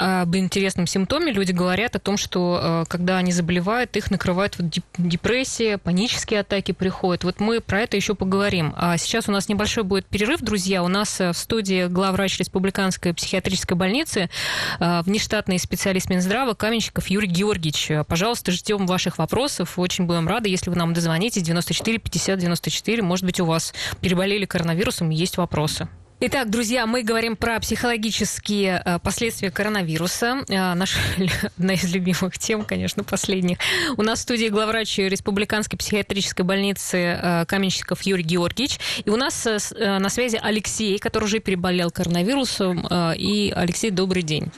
об 0.00 0.34
интересном 0.34 0.86
симптоме 0.86 1.30
люди 1.30 1.52
говорят 1.52 1.94
о 1.94 1.98
том, 1.98 2.16
что 2.16 2.58
а, 2.58 2.84
когда 2.86 3.18
они 3.18 3.32
заболевают, 3.32 3.94
их 3.96 4.10
накрывает 4.10 4.58
вот 4.58 4.70
депрессия, 4.96 5.76
панические 5.76 6.40
атаки 6.40 6.72
приходят. 6.72 7.22
Вот 7.22 7.38
мы 7.38 7.60
про 7.60 7.82
это 7.82 7.98
еще 7.98 8.14
поговорим. 8.14 8.72
А 8.78 8.96
сейчас 8.96 9.28
у 9.28 9.32
нас 9.32 9.50
небольшой 9.50 9.84
будет 9.84 10.06
перерыв, 10.06 10.40
друзья. 10.40 10.82
У 10.82 10.88
нас 10.88 11.20
в 11.20 11.34
студии 11.34 11.86
главврач 11.86 12.38
Республиканской 12.38 13.12
психиатрической 13.12 13.76
больницы, 13.76 14.30
внештатный 14.78 15.58
специалист 15.58 16.08
Минздрава 16.08 16.54
Каменщиков 16.54 17.06
Юрий 17.08 17.28
Георгиевич. 17.28 18.06
Пожалуйста, 18.06 18.52
ждем 18.52 18.86
ваших 18.86 19.18
вопросов. 19.18 19.78
Очень 19.78 20.06
будем 20.06 20.26
рады, 20.26 20.48
если 20.48 20.70
вы 20.70 20.76
нам 20.76 20.94
дозвонитесь 20.94 21.42
94 21.42 21.98
50 21.98 22.38
94. 22.38 23.02
Может 23.02 23.26
быть, 23.26 23.38
у 23.40 23.44
вас 23.44 23.74
переболели 24.00 24.46
коронавирусом, 24.46 25.10
есть 25.10 25.36
вопросы. 25.36 25.88
Итак, 26.22 26.50
друзья, 26.50 26.84
мы 26.84 27.02
говорим 27.02 27.34
про 27.34 27.58
психологические 27.60 28.82
э, 28.84 28.98
последствия 28.98 29.50
коронавируса. 29.50 30.44
Э, 30.50 30.74
наша 30.74 30.98
одна 31.56 31.72
из 31.72 31.94
любимых 31.94 32.36
тем, 32.38 32.62
конечно, 32.62 33.02
последних. 33.02 33.56
У 33.96 34.02
нас 34.02 34.18
в 34.18 34.22
студии 34.24 34.48
главврач 34.48 34.98
Республиканской 34.98 35.78
психиатрической 35.78 36.44
больницы 36.44 36.98
э, 36.98 37.46
Каменщиков 37.46 38.02
Юрий 38.02 38.22
Георгиевич. 38.22 38.78
И 39.02 39.08
у 39.08 39.16
нас 39.16 39.48
на 39.74 40.10
связи 40.10 40.38
Алексей, 40.42 40.98
который 40.98 41.24
уже 41.24 41.38
переболел 41.38 41.90
коронавирусом. 41.90 42.86
И, 43.16 43.50
Алексей, 43.56 43.90
добрый 43.90 44.22
день. 44.22 44.50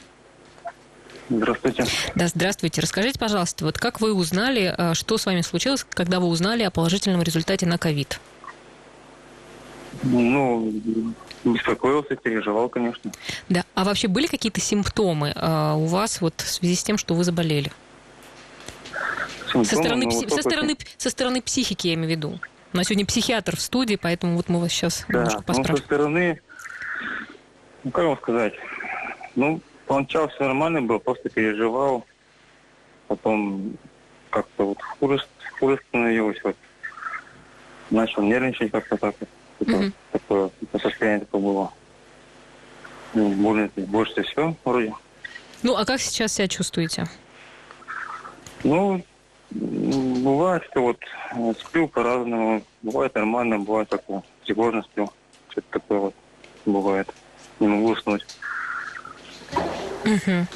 Здравствуйте. 1.30 1.84
Да, 2.16 2.26
здравствуйте. 2.26 2.80
Расскажите, 2.80 3.20
пожалуйста, 3.20 3.64
вот 3.64 3.78
как 3.78 4.00
вы 4.00 4.12
узнали, 4.12 4.94
что 4.94 5.16
с 5.16 5.26
вами 5.26 5.42
случилось, 5.42 5.86
когда 5.88 6.18
вы 6.18 6.26
узнали 6.26 6.64
о 6.64 6.72
положительном 6.72 7.22
результате 7.22 7.66
на 7.66 7.78
ковид? 7.78 8.18
Ну, 10.02 10.72
Беспокоился, 11.44 12.16
переживал, 12.16 12.68
конечно. 12.68 13.10
Да. 13.48 13.64
А 13.74 13.84
вообще 13.84 14.08
были 14.08 14.26
какие-то 14.26 14.60
симптомы 14.60 15.32
э, 15.34 15.72
у 15.74 15.86
вас 15.86 16.20
вот 16.20 16.40
в 16.40 16.48
связи 16.48 16.76
с 16.76 16.84
тем, 16.84 16.98
что 16.98 17.14
вы 17.14 17.24
заболели? 17.24 17.72
Симптомы, 19.46 19.64
со 19.64 19.76
стороны, 19.76 20.04
ну, 20.04 20.10
пси- 20.10 20.28
со, 20.28 20.42
стороны, 20.42 20.76
со 20.96 21.10
стороны 21.10 21.42
психики, 21.42 21.88
я 21.88 21.94
имею 21.94 22.08
в 22.08 22.10
виду. 22.10 22.40
У 22.72 22.76
нас 22.76 22.86
сегодня 22.86 23.04
психиатр 23.06 23.56
в 23.56 23.60
студии, 23.60 23.96
поэтому 23.96 24.36
вот 24.36 24.48
мы 24.48 24.60
вас 24.60 24.70
сейчас 24.70 25.04
да, 25.08 25.18
немножко 25.18 25.42
поспрашиваем. 25.42 25.72
Ну, 25.72 25.78
со 25.78 25.84
стороны, 25.84 26.40
ну, 27.84 27.90
как 27.90 28.04
вам 28.04 28.16
сказать, 28.18 28.54
ну, 29.34 29.60
поначалу 29.86 30.28
все 30.28 30.44
нормально 30.44 30.82
было, 30.82 30.98
просто 30.98 31.28
переживал. 31.28 32.06
Потом 33.08 33.76
как-то 34.30 34.64
вот 34.64 34.80
хуже, 34.80 35.18
хуже 35.58 35.78
становилось. 35.88 36.38
Вот. 36.44 36.56
Начал 37.90 38.22
нервничать 38.22 38.70
как-то 38.70 38.96
так 38.96 39.14
вот. 39.20 39.28
Угу. 39.66 39.92
Такое, 40.12 40.50
состояние 40.80 41.20
такое 41.20 41.40
было. 41.40 41.72
Ну, 43.14 43.28
больше, 43.30 43.70
больше 43.76 44.22
все 44.22 44.56
вроде. 44.64 44.94
Ну, 45.62 45.76
а 45.76 45.84
как 45.84 46.00
сейчас 46.00 46.32
себя 46.32 46.48
чувствуете? 46.48 47.06
Ну, 48.64 49.04
бывает, 49.50 50.62
что 50.70 50.82
вот 50.82 50.98
э, 51.34 51.52
сплю 51.60 51.88
по-разному. 51.88 52.62
Бывает 52.82 53.14
нормально, 53.14 53.58
бывает 53.58 53.88
такое. 53.88 54.22
Тревожно 54.44 54.82
сплю. 54.82 55.10
Что-то 55.50 55.66
такое 55.70 55.98
вот 55.98 56.14
бывает. 56.64 57.08
Не 57.60 57.68
могу 57.68 57.90
уснуть. 57.90 58.24
Угу. 60.04 60.46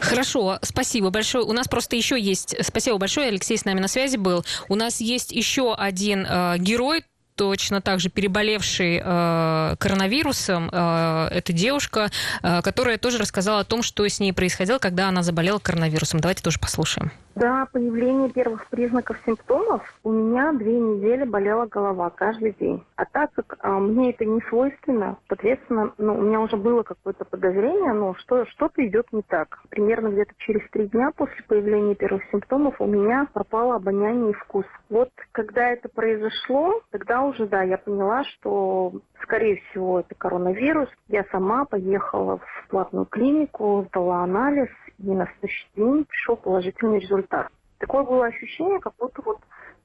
Хорошо, 0.00 0.58
спасибо 0.62 1.10
большое. 1.10 1.44
У 1.44 1.52
нас 1.52 1.68
просто 1.68 1.96
еще 1.96 2.20
есть... 2.20 2.54
Спасибо 2.64 2.98
большое, 2.98 3.28
Алексей 3.28 3.56
с 3.56 3.64
нами 3.64 3.80
на 3.80 3.88
связи 3.88 4.16
был. 4.16 4.44
У 4.68 4.74
нас 4.74 5.00
есть 5.00 5.32
еще 5.32 5.74
один 5.74 6.26
э, 6.26 6.56
герой 6.58 7.04
точно 7.38 7.80
так 7.80 8.00
же 8.00 8.10
переболевший 8.10 9.00
э, 9.02 9.76
коронавирусом. 9.78 10.68
Э, 10.72 11.28
это 11.30 11.52
девушка, 11.52 12.10
э, 12.42 12.62
которая 12.62 12.98
тоже 12.98 13.18
рассказала 13.18 13.60
о 13.60 13.64
том, 13.64 13.82
что 13.82 14.06
с 14.06 14.18
ней 14.18 14.32
происходило, 14.32 14.78
когда 14.78 15.08
она 15.08 15.22
заболела 15.22 15.60
коронавирусом. 15.60 16.18
Давайте 16.18 16.42
тоже 16.42 16.58
послушаем. 16.58 17.12
До 17.38 17.68
появления 17.72 18.30
первых 18.30 18.66
признаков 18.66 19.16
симптомов 19.24 19.80
у 20.02 20.10
меня 20.10 20.52
две 20.54 20.76
недели 20.80 21.22
болела 21.22 21.66
голова 21.66 22.10
каждый 22.10 22.52
день. 22.54 22.82
А 22.96 23.04
так 23.04 23.32
как 23.32 23.58
а, 23.60 23.78
мне 23.78 24.10
это 24.10 24.24
не 24.24 24.40
свойственно, 24.48 25.18
соответственно, 25.28 25.92
ну, 25.98 26.18
у 26.18 26.22
меня 26.22 26.40
уже 26.40 26.56
было 26.56 26.82
какое-то 26.82 27.24
подозрение, 27.24 27.92
ну, 27.92 28.14
что 28.14 28.44
что-то 28.46 28.84
идет 28.84 29.12
не 29.12 29.22
так. 29.22 29.62
Примерно 29.68 30.08
где-то 30.08 30.32
через 30.38 30.68
три 30.70 30.88
дня 30.88 31.12
после 31.14 31.44
появления 31.46 31.94
первых 31.94 32.24
симптомов 32.32 32.80
у 32.80 32.86
меня 32.86 33.28
пропало 33.32 33.76
обоняние 33.76 34.32
и 34.32 34.34
вкус. 34.34 34.66
Вот 34.90 35.10
когда 35.30 35.68
это 35.68 35.88
произошло, 35.88 36.80
тогда 36.90 37.22
уже, 37.22 37.46
да, 37.46 37.62
я 37.62 37.78
поняла, 37.78 38.24
что, 38.24 38.94
скорее 39.22 39.62
всего, 39.70 40.00
это 40.00 40.12
коронавирус. 40.16 40.88
Я 41.06 41.24
сама 41.30 41.66
поехала 41.66 42.38
в 42.38 42.68
платную 42.68 43.06
клинику, 43.06 43.86
сдала 43.90 44.24
анализ, 44.24 44.70
и 44.98 45.10
на 45.10 45.26
следующий 45.26 45.68
день 45.76 46.04
пришел 46.04 46.36
положительный 46.36 46.98
результат. 46.98 47.48
Такое 47.78 48.02
было 48.02 48.26
ощущение, 48.26 48.80
как 48.80 48.94
будто 48.98 49.22
вот 49.22 49.38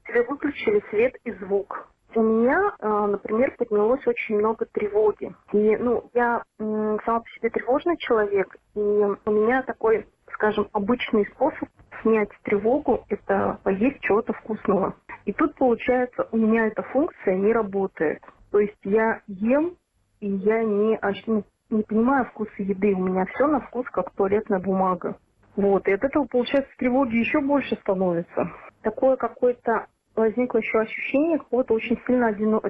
тебе 0.07 0.23
выключили 0.23 0.83
свет 0.89 1.15
и 1.23 1.31
звук. 1.33 1.87
У 2.15 2.21
меня, 2.21 2.75
э, 2.79 2.87
например, 2.87 3.55
поднялось 3.57 4.05
очень 4.05 4.37
много 4.37 4.65
тревоги. 4.65 5.33
И, 5.51 5.77
ну, 5.77 6.09
я 6.13 6.43
сама 6.59 7.19
по 7.21 7.29
себе 7.35 7.49
тревожный 7.49 7.97
человек, 7.97 8.55
и 8.75 8.79
у 8.79 9.31
меня 9.31 9.63
такой, 9.63 10.05
скажем, 10.33 10.67
обычный 10.73 11.25
способ 11.33 11.67
снять 12.01 12.29
тревогу– 12.43 13.03
это 13.09 13.59
поесть 13.63 13.99
чего-то 14.01 14.33
вкусного. 14.33 14.95
И 15.25 15.33
тут, 15.33 15.55
получается, 15.55 16.27
у 16.31 16.37
меня 16.37 16.67
эта 16.67 16.83
функция 16.83 17.35
не 17.35 17.51
работает. 17.51 18.21
То 18.51 18.59
есть 18.59 18.77
я 18.83 19.21
ем, 19.27 19.75
и 20.19 20.29
я 20.29 20.63
не, 20.63 20.99
ну, 21.25 21.43
не 21.69 21.83
понимаю 21.83 22.25
вкуса 22.25 22.51
еды. 22.57 22.93
У 22.93 22.99
меня 22.99 23.25
все 23.25 23.47
на 23.47 23.59
вкус, 23.59 23.85
как 23.91 24.11
туалетная 24.11 24.59
бумага. 24.59 25.17
Вот, 25.55 25.87
и 25.87 25.91
от 25.91 26.03
этого, 26.03 26.25
получается, 26.25 26.71
тревоги 26.77 27.17
еще 27.17 27.39
больше 27.39 27.75
становится. 27.75 28.51
Такое 28.81 29.15
какое-то 29.15 29.87
возникло 30.15 30.59
еще 30.59 30.79
ощущение 30.79 31.37
какого-то 31.37 31.73
очень 31.73 31.99
сильно 32.07 32.27
одино... 32.27 32.61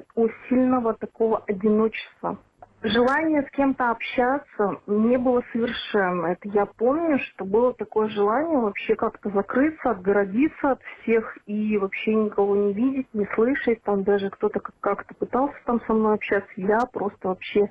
сильного 0.48 0.94
такого 0.94 1.42
одиночества. 1.46 2.38
Желание 2.82 3.42
с 3.42 3.50
кем-то 3.52 3.92
общаться 3.92 4.76
не 4.86 5.16
было 5.16 5.42
совершенно. 5.52 6.26
Это 6.26 6.46
я 6.50 6.66
помню, 6.66 7.18
что 7.18 7.46
было 7.46 7.72
такое 7.72 8.08
желание 8.08 8.58
вообще 8.58 8.94
как-то 8.94 9.30
закрыться, 9.30 9.90
отгородиться 9.90 10.72
от 10.72 10.82
всех 10.82 11.38
и 11.46 11.78
вообще 11.78 12.14
никого 12.14 12.54
не 12.54 12.74
видеть, 12.74 13.08
не 13.14 13.26
слышать. 13.34 13.82
Там 13.84 14.02
даже 14.04 14.28
кто-то 14.28 14.60
как-то 14.80 15.14
пытался 15.14 15.56
там 15.64 15.80
со 15.86 15.94
мной 15.94 16.16
общаться. 16.16 16.50
Я 16.56 16.80
просто 16.92 17.28
вообще 17.28 17.70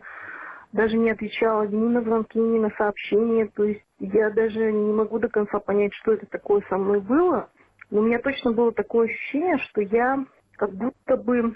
даже 0.74 0.98
не 0.98 1.12
отвечала 1.12 1.68
ни 1.68 1.88
на 1.88 2.01
звонки, 2.01 2.38
ни 2.38 2.60
на 2.60 2.70
сообщения. 2.77 3.50
То 3.56 3.63
есть 3.63 3.82
я 4.00 4.30
даже 4.32 4.72
не 4.72 4.92
могу 4.92 5.20
до 5.20 5.30
конца 5.30 5.60
понять, 5.60 5.94
что 5.94 6.13
это 6.13 6.25
такое 6.25 6.63
со 6.68 6.77
мной 6.77 7.00
было. 7.00 7.50
Но 7.89 8.01
у 8.01 8.03
меня 8.03 8.20
точно 8.20 8.51
было 8.51 8.72
такое 8.72 9.08
ощущение, 9.08 9.58
что 9.70 9.82
я 9.82 10.25
как 10.58 10.74
будто 10.74 11.15
бы, 11.15 11.56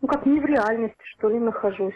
ну 0.00 0.08
как 0.08 0.26
не 0.26 0.40
в 0.40 0.46
реальности, 0.46 0.96
что 1.16 1.28
ли, 1.28 1.38
нахожусь. 1.38 1.94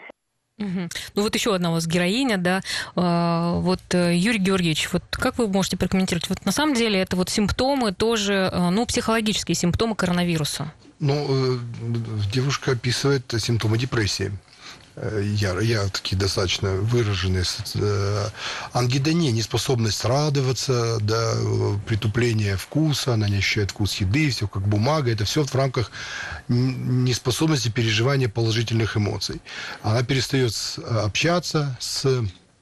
Угу. 0.59 0.89
Ну 1.15 1.21
вот 1.21 1.33
еще 1.33 1.55
одна 1.55 1.71
у 1.71 1.73
вас 1.73 1.87
героиня, 1.87 2.37
да, 2.37 2.61
а, 2.95 3.53
вот 3.59 3.79
э, 3.93 4.13
Юрий 4.13 4.39
Георгиевич, 4.39 4.91
вот 4.91 5.03
как 5.09 5.37
вы 5.37 5.47
можете 5.47 5.77
прокомментировать? 5.77 6.27
Вот 6.27 6.45
на 6.45 6.51
самом 6.51 6.75
деле 6.75 6.99
это 6.99 7.15
вот 7.15 7.29
симптомы 7.29 7.93
тоже, 7.93 8.49
э, 8.51 8.69
ну, 8.69 8.85
психологические 8.85 9.55
симптомы 9.55 9.95
коронавируса. 9.95 10.73
Ну, 10.99 11.15
э, 11.15 11.57
девушка 12.33 12.73
описывает 12.73 13.23
симптомы 13.37 13.77
депрессии. 13.77 14.33
Э, 14.95 15.21
я, 15.23 15.59
я 15.59 15.87
такие 15.87 16.17
достаточно 16.17 16.71
выраженные. 16.71 17.43
Э, 17.75 18.29
ангидония, 18.73 19.31
неспособность 19.31 20.03
радоваться, 20.05 20.97
да, 21.01 21.35
притупление 21.87 22.57
вкуса, 22.57 23.13
она 23.13 23.29
не 23.29 23.37
ощущает 23.37 23.71
вкус 23.71 23.95
еды, 23.95 24.29
все 24.29 24.47
как 24.47 24.67
бумага. 24.67 25.11
Это 25.11 25.25
все 25.25 25.43
в 25.43 25.55
рамках 25.55 25.91
неспособности 26.47 27.69
переживания 27.69 28.29
положительных 28.29 28.97
эмоций. 28.97 29.41
Она 29.81 30.03
перестает 30.03 30.53
общаться 31.03 31.77
с 31.79 32.05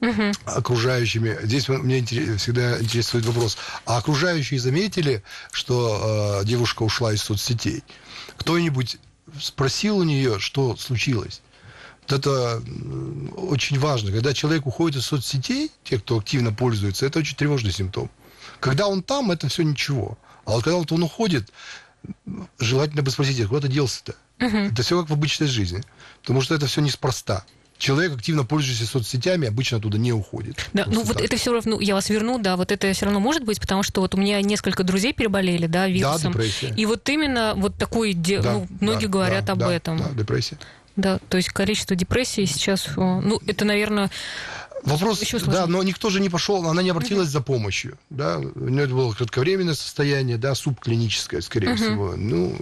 угу. 0.01 0.31
окружающими. 0.45 1.37
Здесь 1.43 1.67
мне 1.69 2.03
всегда 2.03 2.79
интересует 2.79 3.25
вопрос, 3.25 3.57
а 3.85 3.97
окружающие 3.97 4.59
заметили, 4.59 5.23
что 5.51 6.41
э, 6.41 6.45
девушка 6.45 6.83
ушла 6.83 7.13
из 7.13 7.21
соцсетей? 7.21 7.83
Кто-нибудь 8.37 8.97
спросил 9.41 9.97
у 9.97 10.03
нее, 10.03 10.39
что 10.39 10.75
случилось? 10.75 11.41
Вот 12.07 12.19
это 12.19 12.61
очень 13.35 13.79
важно. 13.79 14.11
Когда 14.11 14.33
человек 14.33 14.65
уходит 14.65 15.01
из 15.01 15.05
соцсетей, 15.05 15.71
те, 15.83 15.99
кто 15.99 16.17
активно 16.17 16.53
пользуется, 16.53 17.05
это 17.05 17.19
очень 17.19 17.35
тревожный 17.35 17.71
симптом. 17.71 18.09
Когда 18.59 18.87
он 18.87 19.03
там, 19.03 19.31
это 19.31 19.49
все 19.49 19.63
ничего. 19.63 20.17
А 20.45 20.51
вот 20.51 20.63
когда 20.63 20.77
вот 20.77 20.91
он 20.91 21.03
уходит, 21.03 21.51
желательно 22.59 23.03
бы 23.03 23.11
спросить, 23.11 23.45
куда 23.47 23.61
ты 23.61 23.67
делся-то? 23.67 24.15
Угу. 24.39 24.57
Это 24.57 24.83
все 24.83 24.99
как 24.99 25.09
в 25.09 25.13
обычной 25.13 25.47
жизни. 25.47 25.83
Потому 26.21 26.41
что 26.41 26.55
это 26.55 26.67
все 26.67 26.81
неспроста 26.81 27.43
человек, 27.77 28.13
активно 28.13 28.43
пользующийся 28.43 28.87
соцсетями, 28.87 29.47
обычно 29.47 29.79
туда 29.79 29.97
не 29.97 30.11
уходит. 30.11 30.69
Да, 30.73 30.85
ну 30.87 31.03
вот 31.03 31.17
так. 31.17 31.25
это 31.25 31.37
все 31.37 31.53
равно, 31.53 31.79
я 31.79 31.93
вас 31.93 32.09
верну, 32.09 32.39
да, 32.39 32.57
вот 32.57 32.71
это 32.71 32.91
все 32.93 33.05
равно 33.05 33.19
может 33.19 33.43
быть, 33.43 33.59
потому 33.59 33.83
что 33.83 34.01
вот 34.01 34.15
у 34.15 34.17
меня 34.17 34.41
несколько 34.41 34.83
друзей 34.83 35.13
переболели, 35.13 35.67
да, 35.67 35.87
вирусом. 35.87 36.33
Да, 36.33 36.39
депрессия. 36.39 36.73
И 36.75 36.85
вот 36.85 37.07
именно 37.09 37.53
вот 37.55 37.75
такой, 37.75 38.13
да, 38.13 38.41
ну, 38.41 38.67
многие 38.79 39.05
да, 39.05 39.11
говорят 39.11 39.45
да, 39.45 39.53
об 39.53 39.59
да, 39.59 39.73
этом. 39.73 39.97
Да, 39.97 40.09
депрессия. 40.11 40.57
Да, 40.97 41.19
то 41.29 41.37
есть 41.37 41.49
количество 41.49 41.95
депрессии 41.95 42.45
сейчас, 42.45 42.89
ну, 42.97 43.39
это, 43.47 43.63
наверное, 43.63 44.11
Вопрос, 44.83 45.21
Еще 45.21 45.39
да, 45.39 45.65
но 45.67 45.83
никто 45.83 46.09
же 46.09 46.21
не 46.21 46.29
пошел, 46.29 46.65
она 46.65 46.81
не 46.81 46.91
обратилась 46.91 47.27
uh-huh. 47.27 47.31
за 47.31 47.41
помощью, 47.41 47.97
да, 48.09 48.37
у 48.37 48.69
нее 48.69 48.87
было 48.87 49.11
кратковременное 49.11 49.73
состояние, 49.73 50.37
да, 50.37 50.55
субклиническое, 50.55 51.41
скорее 51.41 51.71
uh-huh. 51.71 51.75
всего. 51.75 52.15
Ну, 52.15 52.55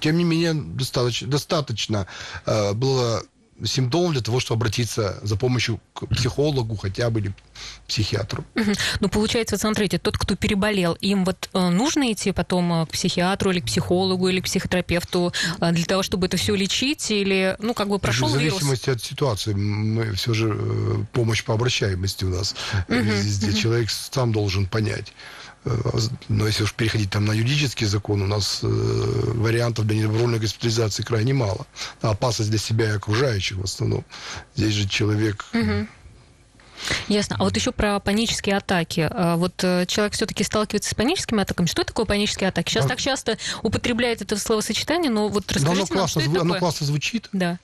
тем 0.00 0.16
не 0.16 0.24
менее, 0.24 0.54
достаточно, 0.54 1.28
достаточно 1.28 2.06
э, 2.46 2.72
было 2.74 3.24
симптом 3.64 4.12
для 4.12 4.20
того, 4.20 4.40
чтобы 4.40 4.60
обратиться 4.60 5.18
за 5.22 5.36
помощью 5.36 5.80
к 5.94 6.06
психологу 6.06 6.76
хотя 6.76 7.10
бы 7.10 7.20
или 7.20 7.34
психиатру. 7.86 8.44
Ну, 9.00 9.08
получается, 9.08 9.58
смотрите, 9.58 9.98
тот, 9.98 10.16
кто 10.16 10.36
переболел, 10.36 10.94
им 11.00 11.24
вот 11.24 11.48
э, 11.52 11.68
нужно 11.68 12.12
идти 12.12 12.32
потом 12.32 12.72
э, 12.72 12.86
к 12.86 12.90
психиатру 12.90 13.50
или 13.50 13.60
к 13.60 13.66
психологу 13.66 14.28
или 14.28 14.40
к 14.40 14.44
психотерапевту 14.44 15.32
э, 15.60 15.72
для 15.72 15.84
того, 15.84 16.02
чтобы 16.02 16.26
это 16.26 16.36
все 16.36 16.54
лечить, 16.54 17.10
или, 17.10 17.56
ну, 17.58 17.74
как 17.74 17.88
бы 17.88 17.98
прошел 17.98 18.28
вирус? 18.28 18.54
В 18.54 18.60
зависимости 18.60 18.86
вирус? 18.86 19.02
от 19.02 19.06
ситуации. 19.06 19.54
Мы 19.54 20.12
все 20.12 20.34
же 20.34 21.06
помощь 21.12 21.44
по 21.44 21.54
обращаемости 21.54 22.24
у 22.24 22.30
нас 22.30 22.54
везде. 22.88 23.52
Человек 23.52 23.90
сам 23.90 24.32
должен 24.32 24.66
понять. 24.66 25.12
Но 26.28 26.46
если 26.46 26.64
уж 26.64 26.74
переходить 26.74 27.10
там 27.10 27.24
на 27.24 27.32
юридический 27.32 27.86
закон, 27.86 28.22
у 28.22 28.26
нас 28.26 28.60
э, 28.62 28.66
вариантов 28.66 29.86
для 29.86 29.98
недобровольной 29.98 30.40
госпитализации 30.40 31.02
крайне 31.02 31.34
мало. 31.34 31.66
А 32.00 32.10
опасность 32.10 32.50
для 32.50 32.58
себя 32.58 32.86
и 32.86 32.96
окружающих 32.96 33.58
в 33.58 33.64
основном. 33.64 34.04
Здесь 34.56 34.74
же 34.74 34.88
человек... 34.88 35.44
Угу. 35.52 35.86
Ясно. 37.06 37.36
А 37.38 37.44
вот 37.44 37.56
еще 37.56 37.70
про 37.70 38.00
панические 38.00 38.56
атаки. 38.56 39.08
А 39.08 39.36
вот 39.36 39.62
э, 39.62 39.86
человек 39.86 40.14
все-таки 40.14 40.42
сталкивается 40.42 40.90
с 40.90 40.94
паническими 40.94 41.42
атаками. 41.42 41.66
Что 41.66 41.84
такое 41.84 42.06
панические 42.06 42.48
атаки? 42.48 42.70
Сейчас 42.70 42.86
а... 42.86 42.88
так 42.88 42.98
часто 42.98 43.38
употребляют 43.62 44.20
это 44.20 44.36
словосочетание, 44.36 45.10
но 45.10 45.28
вот 45.28 45.50
расскажите 45.52 45.68
но 45.70 45.72
оно 45.72 45.86
классно, 45.86 46.22
нам, 46.22 46.30
что 46.32 46.40
оно 46.40 46.54
классно 46.56 46.86
звучит. 46.86 47.28
Да. 47.32 47.60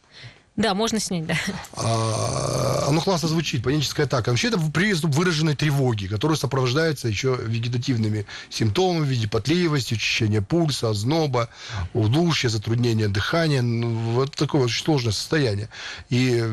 Да, 0.59 0.75
можно 0.75 0.99
снять, 0.99 1.25
да. 1.25 1.37
А, 1.75 2.87
оно 2.89 3.01
классно 3.01 3.29
звучит, 3.29 3.63
паническая 3.63 4.07
атака. 4.07 4.31
Вообще 4.31 4.49
это 4.49 4.59
приступ 4.59 5.15
выраженной 5.15 5.55
тревоги, 5.55 6.09
который 6.09 6.37
сопровождается 6.37 7.07
еще 7.07 7.39
вегетативными 7.41 8.27
симптомами 8.51 9.05
в 9.05 9.09
виде 9.09 9.29
потливости, 9.29 9.95
учащения 9.95 10.43
пульса, 10.43 10.91
озноба, 10.91 11.49
удушья, 11.95 12.49
затруднения 12.49 13.07
дыхания. 13.07 13.63
Ну, 13.63 13.95
вот 14.15 14.35
такое 14.35 14.63
очень 14.63 14.85
сложное 14.85 15.13
состояние. 15.13 15.69
И 16.11 16.45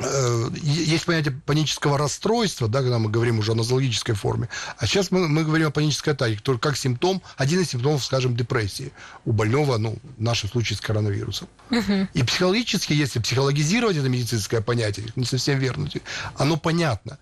есть 0.00 1.04
понятие 1.04 1.40
панического 1.46 1.96
расстройства, 1.96 2.66
да, 2.66 2.80
когда 2.80 2.98
мы 2.98 3.10
говорим 3.10 3.38
уже 3.38 3.52
о 3.52 3.54
нозологической 3.54 4.14
форме, 4.14 4.48
а 4.76 4.86
сейчас 4.86 5.12
мы, 5.12 5.28
мы 5.28 5.44
говорим 5.44 5.68
о 5.68 5.70
панической 5.70 6.14
атаке, 6.14 6.36
который 6.36 6.58
как 6.58 6.76
симптом, 6.76 7.22
один 7.36 7.60
из 7.60 7.68
симптомов, 7.68 8.04
скажем, 8.04 8.36
депрессии 8.36 8.92
у 9.24 9.32
больного, 9.32 9.78
ну, 9.78 9.96
в 10.16 10.20
нашем 10.20 10.50
случае 10.50 10.76
с 10.78 10.80
коронавирусом. 10.80 11.48
Угу. 11.70 12.08
И 12.12 12.22
психологически, 12.24 12.92
если 12.92 13.20
психологизировать 13.20 13.96
это 13.96 14.08
медицинское 14.08 14.60
понятие, 14.60 15.06
не 15.14 15.24
совсем 15.24 15.58
верно, 15.58 15.88
оно 16.36 16.56
понятно. 16.56 17.18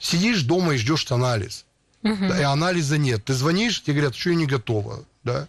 Сидишь 0.00 0.42
дома 0.42 0.74
и 0.74 0.78
ждешь 0.78 1.10
анализ, 1.10 1.66
угу. 2.02 2.28
да, 2.28 2.38
и 2.38 2.42
анализа 2.42 2.98
нет. 2.98 3.24
Ты 3.24 3.34
звонишь, 3.34 3.82
тебе 3.82 3.94
говорят, 3.94 4.16
что 4.16 4.30
я 4.30 4.36
не 4.36 4.46
готова, 4.46 5.04
да. 5.22 5.46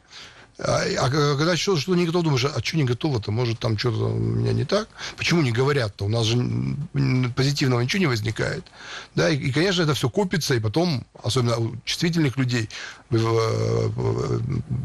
А, 0.62 0.84
а 1.00 1.10
когда 1.10 1.56
что, 1.56 1.78
что 1.78 1.96
не 1.96 2.06
готов, 2.06 2.24
думаешь, 2.24 2.44
а 2.46 2.62
что 2.62 2.76
не 2.76 2.84
готово-то? 2.84 3.32
Может, 3.32 3.60
там 3.60 3.78
что-то 3.78 4.08
у 4.08 4.18
меня 4.18 4.52
не 4.52 4.66
так? 4.66 4.90
Почему 5.16 5.42
не 5.42 5.54
говорят-то? 5.54 6.04
У 6.06 6.10
нас 6.10 6.26
же 6.26 6.38
позитивного 7.36 7.80
ничего 7.80 8.02
не 8.02 8.08
возникает. 8.08 8.66
Да, 9.16 9.30
и, 9.30 9.38
и, 9.38 9.52
конечно, 9.54 9.84
это 9.84 9.94
все 9.94 10.10
копится, 10.10 10.56
и 10.56 10.60
потом, 10.60 11.06
особенно 11.24 11.58
у 11.58 11.76
чувствительных 11.86 12.36
людей, 12.36 12.70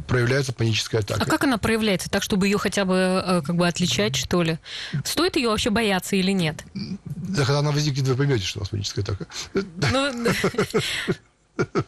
проявляется 0.07 0.53
паническая 0.53 1.01
атака. 1.01 1.23
А 1.23 1.27
как 1.27 1.43
она 1.43 1.59
проявляется? 1.59 2.09
Так, 2.09 2.23
чтобы 2.23 2.47
ее 2.47 2.59
хотя 2.59 2.85
бы 2.85 2.95
э, 2.95 3.43
как 3.45 3.57
бы 3.57 3.67
отличать, 3.67 4.15
что 4.15 4.43
ли? 4.43 4.61
Стоит 5.05 5.35
ее 5.37 5.49
вообще 5.49 5.71
бояться 5.71 6.15
или 6.15 6.31
нет? 6.31 6.65
Да, 6.75 7.45
когда 7.45 7.59
она 7.59 7.73
возникнет, 7.73 8.07
вы 8.07 8.15
поймете, 8.15 8.45
что 8.45 8.61
у 8.61 8.63
нас 8.63 8.69
паническая 8.69 9.05
атака. 9.05 9.27
Ну, 9.55 10.13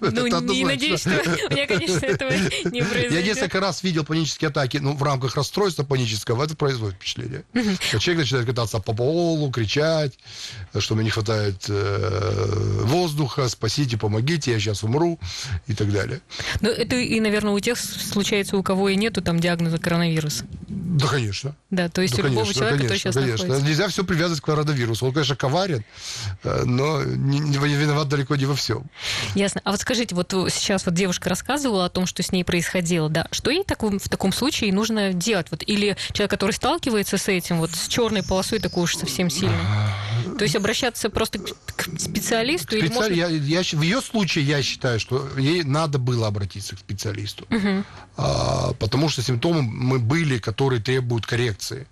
Ну, 0.00 0.26
не 0.26 0.64
надеюсь, 0.64 1.00
что 1.00 1.10
у 1.10 1.52
меня, 1.52 1.66
конечно, 1.66 2.04
этого 2.04 2.30
не 2.30 2.82
произойдет. 2.82 3.12
Я 3.12 3.22
несколько 3.22 3.60
раз 3.60 3.82
видел 3.82 4.04
панические 4.04 4.48
атаки, 4.48 4.78
ну, 4.78 4.94
в 4.94 5.02
рамках 5.02 5.36
расстройства 5.36 5.82
панического, 5.82 6.44
это 6.44 6.56
производит 6.56 6.96
впечатление. 6.96 7.44
Человек 7.98 8.18
начинает 8.18 8.46
кататься 8.46 8.78
по 8.78 8.94
полу, 8.94 9.50
кричать, 9.50 10.12
что 10.78 10.94
мне 10.94 11.04
не 11.04 11.10
хватает 11.10 11.64
э, 11.68 12.82
воздуха, 12.84 13.48
спасите, 13.48 13.96
помогите, 13.96 14.52
я 14.52 14.60
сейчас 14.60 14.82
умру 14.82 15.18
и 15.66 15.74
так 15.74 15.92
далее. 15.92 16.20
Ну, 16.60 16.70
это 16.70 16.96
и, 16.96 17.18
наверное, 17.20 17.52
у 17.52 17.60
тех 17.60 17.78
случается, 17.78 18.56
у 18.56 18.62
кого 18.62 18.88
и 18.88 18.96
нету 18.96 19.22
там 19.22 19.40
диагноза 19.40 19.78
коронавирус. 19.78 20.44
Да, 20.68 21.06
конечно. 21.08 21.56
Да, 21.70 21.88
то 21.88 22.02
есть 22.02 22.16
да, 22.16 22.22
у 22.22 22.26
любого 22.26 22.44
конечно, 22.44 22.60
человека, 22.60 22.86
конечно, 22.86 23.12
сейчас 23.12 23.14
конечно. 23.14 23.66
Нельзя 23.66 23.88
все 23.88 24.04
привязывать 24.04 24.40
к 24.40 24.44
коронавирусу. 24.44 25.06
Он, 25.06 25.12
конечно, 25.12 25.36
коварен, 25.36 25.84
э, 26.44 26.62
но 26.64 27.02
не, 27.02 27.40
не 27.40 27.58
виноват 27.58 28.08
далеко 28.08 28.36
не 28.36 28.46
во 28.46 28.54
всем. 28.54 28.88
Ясно. 29.34 29.55
А 29.64 29.70
вот 29.70 29.80
скажите, 29.80 30.14
вот 30.14 30.32
сейчас 30.50 30.86
вот 30.86 30.94
девушка 30.94 31.28
рассказывала 31.28 31.86
о 31.86 31.88
том, 31.88 32.06
что 32.06 32.22
с 32.22 32.32
ней 32.32 32.44
происходило, 32.44 33.08
да, 33.08 33.26
что 33.30 33.50
ей 33.50 33.64
так, 33.64 33.82
в 33.82 34.08
таком 34.08 34.32
случае 34.32 34.72
нужно 34.72 35.12
делать? 35.12 35.46
Вот, 35.50 35.62
или 35.66 35.96
человек, 36.12 36.30
который 36.30 36.52
сталкивается 36.52 37.18
с 37.18 37.28
этим, 37.28 37.58
вот 37.58 37.70
с 37.70 37.88
черной 37.88 38.22
полосой 38.22 38.58
такой 38.58 38.84
уж 38.84 38.96
совсем 38.96 39.30
сильно? 39.30 39.58
То 40.38 40.42
есть 40.42 40.56
обращаться 40.56 41.08
просто 41.08 41.38
к 41.38 41.82
специалисту? 41.98 42.76
Специали... 42.76 42.86
Или 42.86 42.92
можно... 42.92 43.12
я, 43.12 43.28
я, 43.28 43.62
в 43.62 43.82
ее 43.82 44.00
случае 44.00 44.44
я 44.44 44.62
считаю, 44.62 45.00
что 45.00 45.26
ей 45.38 45.62
надо 45.62 45.98
было 45.98 46.26
обратиться 46.26 46.76
к 46.76 46.78
специалисту. 46.78 47.46
Угу. 47.50 47.84
А, 48.16 48.72
потому 48.74 49.08
что 49.08 49.22
симптомы 49.22 49.62
мы 49.62 49.98
были, 49.98 50.38
которые 50.38 50.82
требуют 50.82 51.26
коррекции. 51.26 51.86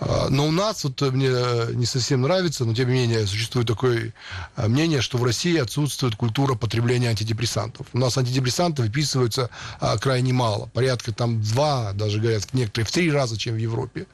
А, 0.00 0.28
но 0.28 0.46
у 0.46 0.50
нас, 0.50 0.84
вот 0.84 1.00
мне 1.12 1.30
не 1.72 1.86
совсем 1.86 2.22
нравится, 2.22 2.64
но 2.64 2.74
тем 2.74 2.88
не 2.88 2.94
менее 2.94 3.26
существует 3.26 3.68
такое 3.68 4.12
а, 4.56 4.68
мнение, 4.68 5.00
что 5.00 5.18
в 5.18 5.24
России 5.24 5.56
отсутствует 5.56 6.16
культура 6.16 6.54
потребления 6.54 7.08
антидепрессантов. 7.08 7.86
У 7.92 7.98
нас 7.98 8.18
антидепрессанты 8.18 8.82
выписываются 8.82 9.50
а, 9.80 9.96
крайне 9.98 10.32
мало, 10.32 10.66
порядка 10.66 11.12
там 11.12 11.40
два, 11.42 11.92
даже 11.92 12.20
говорят 12.20 12.52
некоторые 12.52 12.86
в 12.86 12.92
три 12.92 13.10
раза, 13.10 13.36
чем 13.38 13.54
в 13.54 13.58
Европе. 13.58 14.06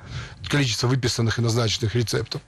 Количество 0.48 0.88
выписанных 0.88 1.38
и 1.38 1.42
назначенных 1.42 1.94
рецептов. 1.94 2.42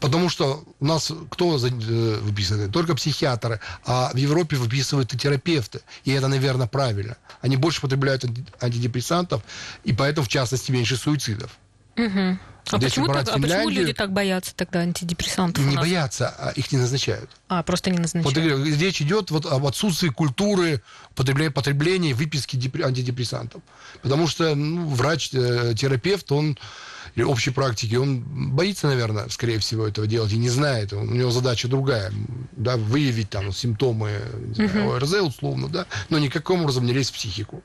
Потому 0.00 0.28
что 0.28 0.64
у 0.80 0.86
нас 0.86 1.12
кто 1.30 1.56
э, 1.56 2.18
выписывает? 2.20 2.72
Только 2.72 2.94
психиатры. 2.94 3.60
А 3.84 4.10
в 4.12 4.16
Европе 4.16 4.56
выписывают 4.56 5.12
и 5.12 5.18
терапевты. 5.18 5.82
И 6.04 6.12
это, 6.12 6.28
наверное, 6.28 6.66
правильно. 6.66 7.16
Они 7.42 7.56
больше 7.56 7.80
потребляют 7.80 8.24
антидепрессантов, 8.60 9.42
и 9.84 9.92
поэтому, 9.92 10.24
в 10.24 10.28
частности, 10.28 10.72
меньше 10.72 10.96
суицидов. 10.96 11.50
Угу. 11.96 12.38
А, 12.72 12.78
почему, 12.78 13.06
так, 13.08 13.28
а 13.28 13.38
почему 13.38 13.68
люди 13.68 13.92
так 13.92 14.12
боятся 14.12 14.54
тогда 14.54 14.80
антидепрессантов? 14.80 15.64
Не 15.64 15.76
боятся, 15.76 16.28
а 16.28 16.50
их 16.50 16.70
не 16.72 16.78
назначают. 16.78 17.30
А, 17.48 17.62
просто 17.62 17.90
не 17.90 17.98
назначают. 17.98 18.58
Вот, 18.58 18.66
речь 18.66 19.02
идет 19.02 19.30
вот 19.30 19.46
об 19.46 19.66
отсутствии 19.66 20.08
культуры 20.08 20.82
потребления, 21.14 21.50
потребления 21.50 22.14
выписки 22.14 22.56
антидепрессантов. 22.82 23.62
Потому 24.02 24.26
что 24.26 24.54
ну, 24.54 24.88
врач-терапевт, 24.88 26.30
он 26.32 26.50
или 26.52 26.58
общей 27.18 27.50
практики, 27.50 27.94
он 27.96 28.20
боится, 28.52 28.86
наверное, 28.86 29.28
скорее 29.28 29.58
всего, 29.58 29.86
этого 29.86 30.06
делать 30.06 30.32
и 30.32 30.38
не 30.38 30.48
знает. 30.48 30.92
У 30.92 31.04
него 31.04 31.30
задача 31.30 31.68
другая, 31.68 32.12
да, 32.52 32.76
выявить 32.76 33.30
там 33.30 33.52
симптомы 33.52 34.20
знаю, 34.54 34.94
ОРЗ 34.94 35.14
условно, 35.14 35.68
да, 35.68 35.86
но 36.08 36.18
никаким 36.18 36.62
образом 36.62 36.86
не 36.86 36.92
лезть 36.92 37.10
в 37.10 37.14
психику. 37.14 37.62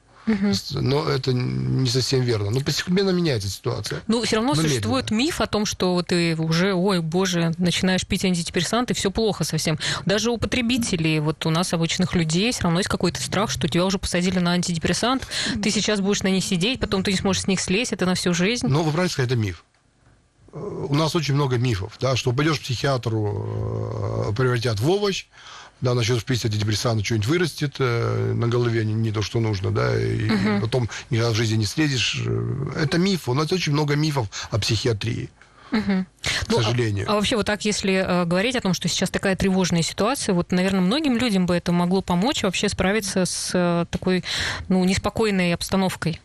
Но 0.71 1.07
это 1.07 1.33
не 1.33 1.87
совсем 1.89 2.21
верно. 2.21 2.49
Но 2.51 2.61
постепенно 2.61 3.09
меняется 3.11 3.49
ситуация. 3.49 4.01
Ну, 4.07 4.21
все 4.23 4.37
равно 4.37 4.53
Но 4.55 4.61
существует 4.61 5.05
медленно. 5.11 5.17
миф 5.27 5.41
о 5.41 5.47
том, 5.47 5.65
что 5.65 6.01
ты 6.01 6.35
уже, 6.35 6.73
ой, 6.73 7.01
боже, 7.01 7.53
начинаешь 7.57 8.05
пить 8.05 8.25
антидепрессанты, 8.25 8.93
все 8.93 9.11
плохо 9.11 9.43
совсем. 9.43 9.77
Даже 10.05 10.31
у 10.31 10.37
потребителей, 10.37 11.19
вот 11.19 11.45
у 11.45 11.49
нас 11.49 11.73
обычных 11.73 12.15
людей, 12.15 12.51
все 12.51 12.63
равно 12.63 12.79
есть 12.79 12.89
какой-то 12.89 13.21
страх, 13.21 13.49
что 13.51 13.67
тебя 13.67 13.85
уже 13.85 13.99
посадили 13.99 14.39
на 14.39 14.51
антидепрессант, 14.51 15.27
ты 15.61 15.69
сейчас 15.69 16.01
будешь 16.01 16.23
на 16.23 16.27
них 16.29 16.43
сидеть, 16.43 16.79
потом 16.79 17.03
ты 17.03 17.11
не 17.11 17.17
сможешь 17.17 17.43
с 17.43 17.47
них 17.47 17.59
слезть, 17.61 17.93
это 17.93 18.05
на 18.05 18.15
всю 18.15 18.33
жизнь. 18.33 18.67
Но 18.67 18.83
вы 18.83 18.91
правильно 18.91 19.11
сказали, 19.11 19.31
это 19.33 19.39
миф. 19.39 19.63
Э, 20.53 20.57
У 20.89 20.95
нас 20.95 21.15
очень 21.15 21.33
много 21.35 21.57
мифов, 21.57 21.93
да, 21.99 22.15
что 22.15 22.31
пойдешь 22.31 22.59
к 22.59 22.63
психиатру, 22.63 24.29
э, 24.29 24.33
превратят 24.35 24.79
в 24.79 24.89
овощ, 24.89 25.25
да, 25.81 25.93
начнешь 25.93 26.23
пить 26.23 26.45
антидепрессанты, 26.45 27.03
что-нибудь 27.03 27.27
вырастет 27.27 27.75
э, 27.79 28.33
на 28.33 28.47
голове, 28.47 28.85
не, 28.85 28.93
не 28.93 29.11
то, 29.11 29.21
что 29.21 29.39
нужно, 29.39 29.71
да, 29.71 29.99
и 30.01 30.29
потом 30.61 30.89
никогда 31.09 31.31
в 31.31 31.35
жизни 31.35 31.57
не 31.57 31.65
слезешь. 31.65 32.21
Э, 32.25 32.71
Это 32.83 32.97
миф, 32.97 33.27
у 33.29 33.33
нас 33.33 33.51
очень 33.51 33.73
много 33.73 33.95
мифов 33.95 34.27
о 34.51 34.59
психиатрии. 34.59 35.29
К 35.71 36.05
Ну, 36.47 36.59
а- 36.59 36.63
сожалению. 36.63 37.05
А, 37.09 37.15
вообще 37.15 37.35
вот 37.35 37.45
так, 37.47 37.65
если 37.65 37.93
э, 37.95 38.25
говорить 38.25 38.55
о 38.55 38.61
том, 38.61 38.73
что 38.73 38.87
сейчас 38.87 39.09
такая 39.09 39.35
тревожная 39.35 39.81
ситуация, 39.81 40.33
вот, 40.33 40.51
наверное, 40.51 40.79
многим 40.81 41.17
людям 41.17 41.45
бы 41.45 41.55
это 41.55 41.71
могло 41.71 42.01
помочь 42.01 42.43
вообще 42.43 42.69
справиться 42.69 43.25
с 43.25 43.51
э, 43.53 43.85
такой, 43.89 44.23
ну, 44.69 44.83
неспокойной 44.85 45.53
обстановкой. 45.53 46.21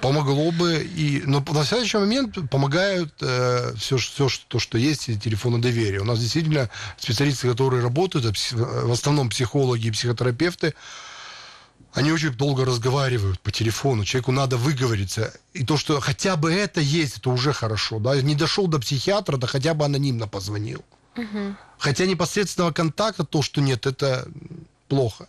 Помогло 0.00 0.50
бы. 0.52 0.82
И, 0.82 1.22
но 1.26 1.42
на 1.46 1.52
настоящий 1.52 1.98
момент 1.98 2.38
помогают 2.50 3.14
э, 3.20 3.74
все, 3.76 3.96
все 3.96 4.28
что, 4.28 4.44
то, 4.48 4.58
что 4.58 4.78
есть, 4.78 5.08
и 5.08 5.18
телефоны 5.18 5.58
доверия. 5.58 6.00
У 6.00 6.04
нас 6.04 6.18
действительно 6.20 6.70
специалисты, 6.98 7.48
которые 7.48 7.82
работают, 7.82 8.26
а 8.26 8.30
пси- 8.30 8.56
в 8.56 8.92
основном 8.92 9.30
психологи 9.30 9.88
и 9.88 9.90
психотерапевты, 9.90 10.74
они 11.92 12.10
очень 12.12 12.30
долго 12.30 12.64
разговаривают 12.64 13.40
по 13.40 13.52
телефону. 13.52 14.04
Человеку 14.04 14.32
надо 14.32 14.56
выговориться. 14.56 15.32
И 15.52 15.64
то, 15.64 15.76
что 15.76 16.00
хотя 16.00 16.36
бы 16.36 16.52
это 16.52 16.80
есть, 16.80 17.18
это 17.18 17.30
уже 17.30 17.52
хорошо. 17.52 18.00
Да? 18.00 18.20
Не 18.20 18.34
дошел 18.34 18.66
до 18.66 18.80
психиатра, 18.80 19.36
да 19.36 19.46
хотя 19.46 19.74
бы 19.74 19.84
анонимно 19.84 20.26
позвонил. 20.26 20.84
Хотя 21.78 22.06
непосредственного 22.06 22.72
контакта, 22.72 23.24
то, 23.24 23.42
что 23.42 23.60
нет, 23.60 23.86
это 23.86 24.26
плохо. 24.88 25.28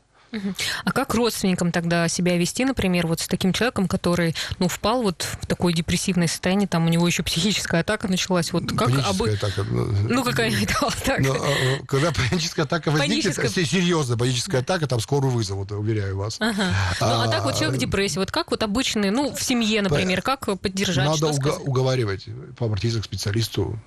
А 0.83 0.91
как 0.91 1.13
родственникам 1.13 1.71
тогда 1.71 2.07
себя 2.07 2.37
вести, 2.37 2.65
например, 2.65 3.07
вот 3.07 3.19
с 3.21 3.27
таким 3.27 3.53
человеком, 3.53 3.87
который, 3.87 4.35
ну, 4.59 4.67
впал 4.67 5.01
вот 5.03 5.21
в 5.41 5.45
такое 5.45 5.73
депрессивное 5.73 6.27
состояние, 6.27 6.67
там 6.67 6.85
у 6.85 6.89
него 6.89 7.07
еще 7.07 7.23
психическая 7.23 7.81
атака 7.81 8.07
началась, 8.07 8.51
вот 8.53 8.69
как 8.69 8.89
Паническая 8.89 9.11
обы- 9.13 9.33
атака. 9.33 9.63
Ну, 9.63 10.23
какая-нибудь 10.23 10.69
атака. 10.81 11.21
Но, 11.21 11.33
а, 11.33 11.85
когда 11.87 12.11
паническая 12.11 12.65
атака 12.65 12.91
возникнет, 12.91 13.23
Паническая- 13.35 13.45
если 13.47 13.63
серьезная 13.63 14.17
паническая 14.17 14.61
атака, 14.61 14.87
там 14.87 14.99
скорую 14.99 15.31
вызовут, 15.31 15.71
уверяю 15.71 16.17
вас. 16.17 16.37
Ага. 16.39 16.71
Ну, 17.01 17.07
а 17.21 17.27
так 17.27 17.43
вот 17.43 17.55
человек 17.57 17.75
в 17.75 17.79
депрессии, 17.79 18.17
вот 18.19 18.31
как 18.31 18.51
вот 18.51 18.63
обычный, 18.63 19.11
ну, 19.11 19.33
в 19.33 19.41
семье, 19.41 19.81
например, 19.81 20.21
как 20.21 20.45
поддержать, 20.59 21.05
Надо 21.07 21.33
сказать? 21.33 21.61
уговаривать, 21.65 22.25
обратиться 22.59 23.01
к 23.01 23.05
специалисту, 23.05 23.79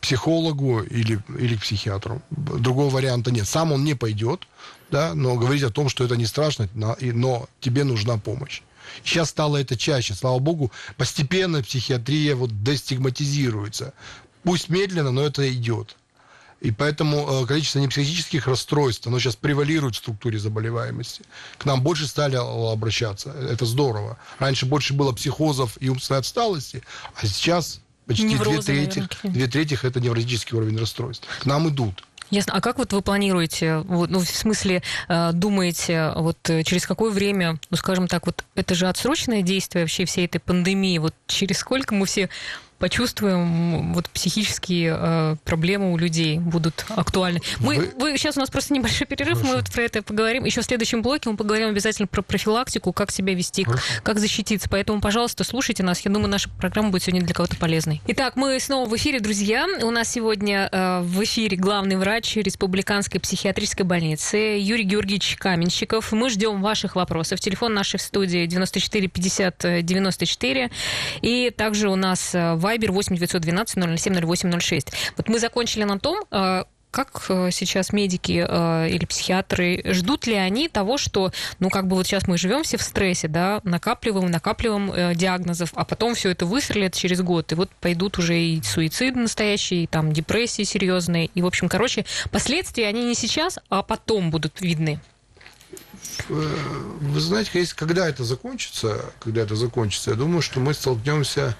психологу 0.00 0.82
или, 0.82 1.18
или 1.38 1.56
к 1.56 1.62
психиатру. 1.62 2.22
Другого 2.30 2.90
варианта 2.90 3.30
нет. 3.32 3.48
Сам 3.48 3.72
он 3.72 3.82
не 3.84 3.94
пойдет, 3.94 4.46
да, 4.90 5.14
но 5.14 5.34
говорить 5.36 5.62
о 5.62 5.70
том, 5.70 5.88
что 5.88 6.04
это 6.04 6.16
не 6.16 6.26
страшно, 6.26 6.68
но 6.74 7.48
тебе 7.60 7.84
нужна 7.84 8.18
помощь. 8.18 8.62
Сейчас 9.04 9.30
стало 9.30 9.56
это 9.56 9.76
чаще, 9.76 10.14
слава 10.14 10.38
богу, 10.38 10.70
постепенно 10.96 11.62
психиатрия 11.62 12.34
вот 12.36 12.62
дестигматизируется. 12.62 13.94
Пусть 14.42 14.68
медленно, 14.68 15.10
но 15.10 15.22
это 15.22 15.52
идет. 15.52 15.96
И 16.60 16.70
поэтому 16.70 17.42
э, 17.42 17.46
количество 17.46 17.80
непсихических 17.80 18.46
расстройств, 18.46 19.06
оно 19.06 19.18
сейчас 19.18 19.36
превалирует 19.36 19.94
в 19.94 19.98
структуре 19.98 20.38
заболеваемости. 20.38 21.22
К 21.58 21.66
нам 21.66 21.82
больше 21.82 22.06
стали 22.06 22.36
э, 22.36 22.72
обращаться. 22.72 23.30
Это 23.30 23.66
здорово. 23.66 24.18
Раньше 24.38 24.64
больше 24.64 24.94
было 24.94 25.12
психозов 25.12 25.76
и 25.80 25.90
умственной 25.90 26.20
отсталости, 26.20 26.82
а 27.14 27.26
сейчас 27.26 27.80
почти 28.06 28.24
две 28.24 28.34
Неврозы, 28.34 28.62
трети, 28.62 28.70
наверное, 28.70 29.08
какие-нибудь. 29.08 29.32
две 29.32 29.46
трети 29.48 29.78
это 29.86 30.00
невротический 30.00 30.56
уровень 30.56 30.78
расстройств. 30.78 31.28
К 31.40 31.44
нам 31.44 31.68
идут. 31.68 32.04
Ясно. 32.30 32.54
А 32.54 32.60
как 32.60 32.78
вот 32.78 32.92
вы 32.92 33.02
планируете, 33.02 33.78
вот, 33.78 34.10
ну, 34.10 34.18
в 34.18 34.26
смысле, 34.26 34.82
э, 35.08 35.30
думаете, 35.32 36.12
вот 36.16 36.38
э, 36.50 36.64
через 36.64 36.86
какое 36.86 37.12
время, 37.12 37.58
ну, 37.70 37.76
скажем 37.76 38.08
так, 38.08 38.26
вот 38.26 38.44
это 38.56 38.74
же 38.74 38.88
отсроченное 38.88 39.42
действие 39.42 39.84
вообще 39.84 40.04
всей 40.06 40.26
этой 40.26 40.40
пандемии, 40.40 40.98
вот 40.98 41.14
через 41.28 41.58
сколько 41.58 41.94
мы 41.94 42.06
все 42.06 42.28
почувствуем, 42.78 43.92
вот 43.94 44.08
психические 44.10 44.96
э, 44.98 45.36
проблемы 45.44 45.92
у 45.92 45.96
людей 45.96 46.38
будут 46.38 46.84
актуальны. 46.88 47.40
Мы, 47.58 47.76
Вы- 47.76 47.92
вы... 47.98 48.18
сейчас 48.18 48.36
у 48.36 48.40
нас 48.40 48.50
просто 48.50 48.74
небольшой 48.74 49.06
перерыв, 49.06 49.38
мы 49.38 49.48
Хорошо. 49.48 49.56
вот 49.58 49.72
про 49.72 49.82
это 49.82 50.02
поговорим. 50.02 50.44
Еще 50.44 50.60
в 50.60 50.64
следующем 50.64 51.02
блоке 51.02 51.30
мы 51.30 51.36
поговорим 51.36 51.68
обязательно 51.68 52.06
про 52.06 52.22
профилактику, 52.22 52.92
как 52.92 53.10
себя 53.10 53.34
вести, 53.34 53.64
Хорошо. 53.64 53.84
как 54.02 54.18
защититься. 54.18 54.68
Поэтому, 54.68 55.00
пожалуйста, 55.00 55.44
слушайте 55.44 55.82
нас. 55.82 56.00
Я 56.00 56.10
думаю, 56.10 56.28
наша 56.28 56.48
программа 56.50 56.90
будет 56.90 57.02
сегодня 57.04 57.22
для 57.24 57.34
кого-то 57.34 57.56
полезной. 57.56 58.00
Итак, 58.08 58.36
мы 58.36 58.58
снова 58.60 58.88
в 58.88 58.96
эфире, 58.96 59.20
друзья. 59.20 59.66
У 59.82 59.90
нас 59.90 60.10
сегодня 60.10 60.68
э, 60.70 61.00
в 61.02 61.22
эфире 61.24 61.56
главный 61.56 61.96
врач 61.96 62.36
Республиканской 62.36 63.20
психиатрической 63.20 63.86
больницы 63.86 64.36
Юрий 64.36 64.84
Георгиевич 64.84 65.36
Каменщиков. 65.38 66.12
Мы 66.12 66.30
ждем 66.30 66.62
ваших 66.62 66.96
вопросов. 66.96 67.40
Телефон 67.40 67.74
нашей 67.74 67.98
в 67.98 68.02
студии 68.02 68.46
94 68.46 69.08
50 69.08 69.84
94. 69.84 70.70
И 71.22 71.50
также 71.56 71.88
у 71.88 71.96
нас 71.96 72.34
э, 72.34 72.54
Viber 72.66 72.90
8 72.90 73.16
912 73.16 73.98
007 73.98 74.26
08 74.26 74.60
06. 74.60 74.92
Вот 75.16 75.28
мы 75.28 75.38
закончили 75.38 75.84
на 75.84 75.98
том, 75.98 76.24
э, 76.30 76.64
как 76.90 77.26
э, 77.28 77.50
сейчас 77.52 77.92
медики 77.92 78.44
э, 78.48 78.88
или 78.88 79.04
психиатры 79.04 79.82
ждут 79.92 80.26
ли 80.26 80.34
они 80.34 80.68
того, 80.68 80.98
что, 80.98 81.32
ну, 81.58 81.68
как 81.68 81.86
бы 81.86 81.96
вот 81.96 82.06
сейчас 82.06 82.26
мы 82.26 82.38
живем 82.38 82.62
все 82.62 82.78
в 82.78 82.82
стрессе, 82.82 83.28
да, 83.28 83.60
накапливаем, 83.64 84.30
накапливаем 84.30 85.14
диагнозов, 85.14 85.72
а 85.74 85.84
потом 85.84 86.14
все 86.14 86.30
это 86.30 86.46
выстрелит 86.46 86.94
через 86.94 87.20
год, 87.20 87.52
и 87.52 87.54
вот 87.54 87.70
пойдут 87.80 88.18
уже 88.18 88.40
и 88.40 88.62
суициды 88.62 89.18
настоящие, 89.18 89.84
и 89.84 89.86
там 89.86 90.12
депрессии 90.12 90.62
серьезные, 90.62 91.26
и, 91.26 91.42
в 91.42 91.46
общем, 91.46 91.68
короче, 91.68 92.06
последствия, 92.30 92.86
они 92.86 93.04
не 93.04 93.14
сейчас, 93.14 93.58
а 93.68 93.82
потом 93.82 94.30
будут 94.30 94.60
видны. 94.60 95.00
Вы 96.28 97.20
знаете, 97.20 97.66
когда 97.74 98.08
это 98.08 98.24
закончится, 98.24 99.12
когда 99.20 99.42
это 99.42 99.54
закончится, 99.54 100.10
я 100.10 100.16
думаю, 100.16 100.42
что 100.42 100.60
мы 100.60 100.74
столкнемся 100.74 101.56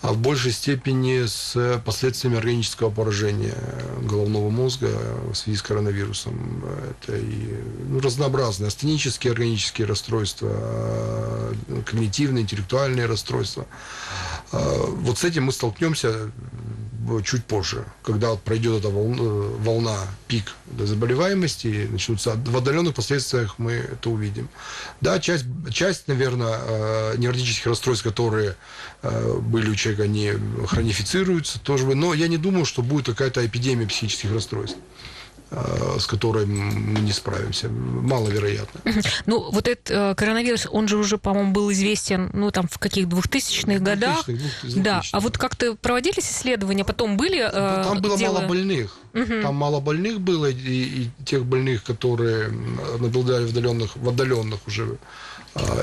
а, 0.00 0.12
в 0.12 0.18
большей 0.18 0.52
степени 0.52 1.26
с 1.26 1.80
последствиями 1.84 2.38
органического 2.38 2.90
поражения 2.90 3.56
головного 4.02 4.50
мозга 4.50 4.90
в 5.30 5.34
связи 5.34 5.58
с 5.58 5.62
коронавирусом. 5.62 6.64
Это 6.90 7.16
и 7.16 7.54
ну, 7.88 8.00
разнообразные 8.00 8.68
астенические 8.68 9.32
органические 9.32 9.86
расстройства, 9.86 10.50
когнитивные, 11.84 12.42
интеллектуальные 12.42 13.06
расстройства. 13.06 13.66
Э, 14.52 14.84
Вот 14.88 15.18
с 15.18 15.24
этим 15.24 15.44
мы 15.44 15.52
столкнемся 15.52 16.30
чуть 17.24 17.44
позже, 17.44 17.84
когда 18.02 18.34
пройдет 18.36 18.80
эта 18.80 18.88
волна, 18.88 19.22
волна 19.58 19.96
пик 20.26 20.54
заболеваемости, 20.78 21.88
начнутся 21.90 22.32
в 22.34 22.56
отдаленных 22.56 22.94
последствиях 22.94 23.58
мы 23.58 23.72
это 23.72 24.10
увидим. 24.10 24.48
Да, 25.00 25.18
часть, 25.18 25.46
часть 25.70 26.08
наверное, 26.08 26.58
э, 26.60 27.14
невротических 27.18 27.66
расстройств, 27.66 28.04
которые 28.04 28.56
э, 29.02 29.38
были 29.40 29.70
у 29.70 29.74
человека, 29.74 30.04
они 30.04 30.32
хронифицируются 30.66 31.60
тоже, 31.60 31.86
но 31.94 32.14
я 32.14 32.28
не 32.28 32.36
думаю, 32.36 32.64
что 32.64 32.82
будет 32.82 33.06
какая-то 33.06 33.44
эпидемия 33.44 33.86
психических 33.86 34.32
расстройств 34.32 34.76
э, 34.76 35.17
с 35.50 36.06
которой 36.06 36.44
мы 36.46 37.00
не 37.00 37.12
справимся. 37.12 37.68
Маловероятно. 37.68 38.80
Ну, 39.26 39.50
вот 39.50 39.66
этот 39.68 39.90
э, 39.90 40.14
коронавирус, 40.14 40.66
он 40.70 40.88
же 40.88 40.96
уже, 40.98 41.16
по-моему, 41.18 41.52
был 41.52 41.72
известен, 41.72 42.30
ну, 42.34 42.50
там, 42.50 42.68
в 42.68 42.78
каких 42.78 43.06
2000-х 43.06 43.78
годах. 43.78 44.28
2000-х, 44.28 44.68
двух- 44.68 44.82
Да, 44.84 44.98
2000-х. 44.98 45.08
а 45.12 45.20
вот 45.20 45.38
как-то 45.38 45.74
проводились 45.74 46.30
исследования, 46.30 46.84
потом 46.84 47.16
были 47.16 47.38
э, 47.40 47.50
Там 47.84 48.00
было 48.00 48.18
дело- 48.18 48.34
мало 48.34 48.46
больных. 48.48 48.98
Там 49.42 49.54
мало 49.56 49.80
больных 49.80 50.20
было, 50.20 50.46
и, 50.50 50.54
и 50.54 51.10
тех 51.24 51.44
больных, 51.44 51.82
которые 51.82 52.50
наблюдали 53.00 53.44
в 53.46 53.48
отдаленных, 53.48 53.96
в 53.96 54.08
отдаленных 54.08 54.60
уже 54.66 54.98